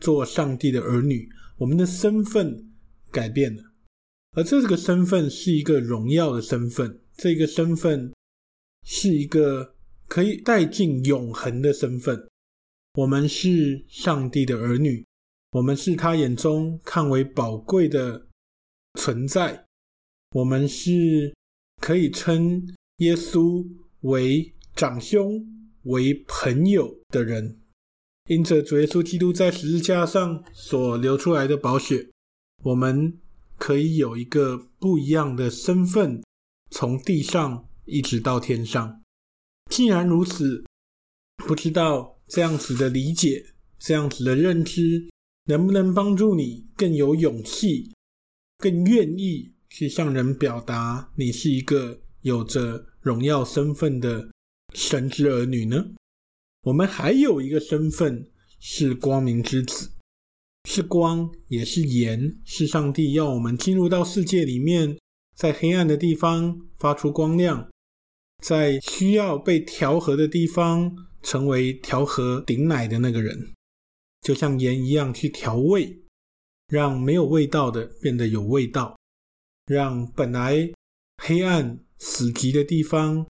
[0.00, 1.28] 做上帝的儿女。
[1.56, 2.72] 我们的身份
[3.10, 3.62] 改变了，
[4.32, 8.12] 而这个身份是一个荣耀的身份，这个身份
[8.84, 9.74] 是一个
[10.08, 12.28] 可以带进永恒的身份。
[12.94, 15.04] 我们是上帝的儿女，
[15.52, 18.26] 我们是他眼中看为宝贵的
[18.98, 19.64] 存在，
[20.30, 21.34] 我们是
[21.80, 23.66] 可以称耶稣
[24.00, 25.44] 为长兄、
[25.84, 27.60] 为朋友的人。
[28.26, 32.08] 因着主耶稣基督在十字架上所流出来的宝血，
[32.62, 33.18] 我们
[33.58, 36.22] 可以有一个不一样的身份，
[36.70, 39.02] 从地上一直到天上。
[39.70, 40.64] 既然如此，
[41.46, 43.44] 不知道这样子的理解、
[43.78, 45.10] 这样子的认知，
[45.44, 47.92] 能不能帮助你更有勇气、
[48.56, 54.30] 更愿意去向人表达你是一个有着荣耀身份的
[54.72, 55.90] 神之儿女呢？
[56.64, 58.26] 我们还有一个身份
[58.58, 59.90] 是光明之子，
[60.66, 64.98] 是光也是盐，是上帝要我们进入到世界里面，
[65.36, 67.68] 在黑暗的地方发出光亮，
[68.42, 73.52] 在需要被调和的地方成为调和顶奶的那个人，
[74.22, 75.98] 就像盐一样去调味，
[76.68, 78.98] 让没有味道的变得有味道，
[79.66, 80.72] 让本来
[81.22, 83.26] 黑暗死寂的地方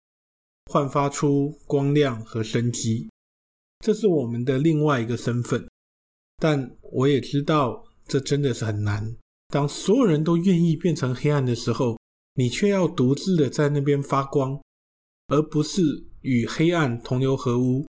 [0.72, 3.10] 焕发出光亮和生机。
[3.84, 5.70] 这是我们的另外一个身份，
[6.38, 9.14] 但我也知道这真的是很难。
[9.50, 12.00] 当所有人都愿意变成黑暗的时候，
[12.36, 14.58] 你却要独自的在那边发光，
[15.28, 15.82] 而不是
[16.22, 17.86] 与黑暗同流合污。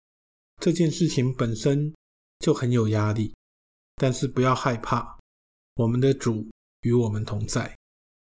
[0.62, 1.92] 这件事情本身
[2.38, 3.34] 就很有压力，
[3.96, 5.18] 但是不要害怕，
[5.78, 6.48] 我们的主
[6.82, 7.76] 与我们同在。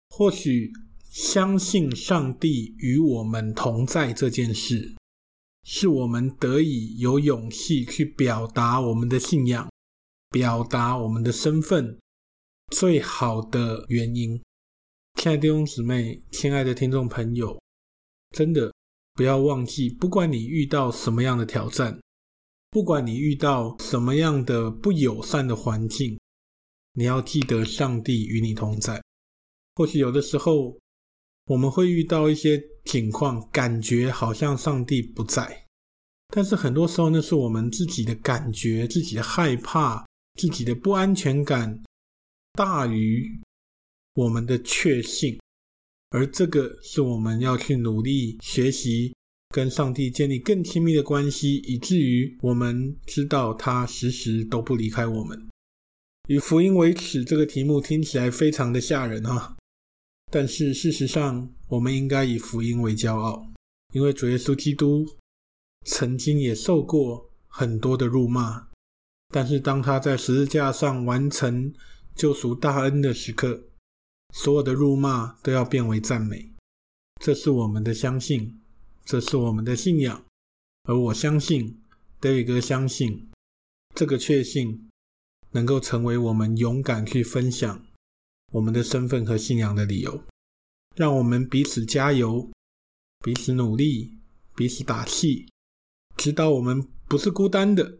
[0.09, 0.73] 或许
[1.11, 4.95] 相信上帝与我们同在这件事。
[5.63, 9.69] 是我们得以有勇气去表达我们的信仰，
[10.29, 11.99] 表达我们的身份
[12.71, 14.41] 最好的原因。
[15.15, 17.61] 亲爱的弟兄姊妹，亲爱的听众朋友，
[18.35, 18.73] 真的
[19.13, 21.99] 不要忘记，不管你遇到什么样的挑战，
[22.71, 26.19] 不管你遇到什么样的不友善的环境，
[26.93, 29.03] 你要记得上帝与你同在。
[29.75, 30.77] 或许有的时候
[31.45, 35.65] 我们会遇到一些情况，感觉好像上帝不在，
[36.33, 40.05] 但是很多时候那是我们自己的感觉、自己的害怕、
[40.39, 41.81] 自己的不安全感
[42.53, 43.39] 大于
[44.15, 45.39] 我们的确信，
[46.09, 49.13] 而这个是我们要去努力学习。
[49.53, 55.45] 跟上帝建立更亲密的关系，以至于我们知道他时时都不离开我们。
[56.29, 59.57] 以福音为耻这个题目听起来非常的吓人哈，
[60.31, 63.45] 但是事实上，我们应该以福音为骄傲，
[63.93, 65.05] 因为主耶稣基督
[65.85, 68.69] 曾经也受过很多的辱骂，
[69.27, 71.73] 但是当他在十字架上完成
[72.15, 73.65] 救赎大恩的时刻，
[74.33, 76.53] 所有的辱骂都要变为赞美。
[77.21, 78.57] 这是我们的相信。
[79.03, 80.23] 这是我们的信仰，
[80.83, 81.81] 而我相信
[82.21, 83.29] ，David 哥相信，
[83.95, 84.87] 这个确信
[85.49, 87.83] 能够成为我们勇敢去分享
[88.51, 90.23] 我们的身份和信仰的理由。
[90.95, 92.49] 让我们彼此加油，
[93.23, 94.17] 彼此努力，
[94.55, 95.47] 彼此打气，
[96.17, 97.97] 知道我们不是孤单的，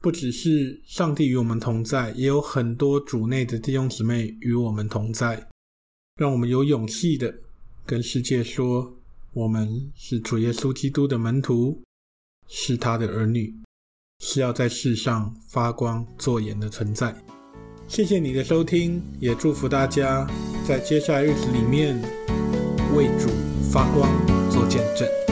[0.00, 5.48] 不只是上帝与我们同在，也有很多主内的弟兄姊妹与我们同在。
[6.16, 7.40] 让我们有勇气的
[7.84, 8.94] 跟世界说。
[9.34, 11.80] 我们是主耶稣基督的门徒，
[12.48, 13.54] 是他的儿女，
[14.20, 17.22] 是要在世上发光作盐的存在。
[17.88, 20.26] 谢谢你的收听，也祝福大家
[20.64, 21.98] 在接下来日子里面
[22.94, 23.30] 为主
[23.72, 24.10] 发光
[24.50, 25.27] 做见证。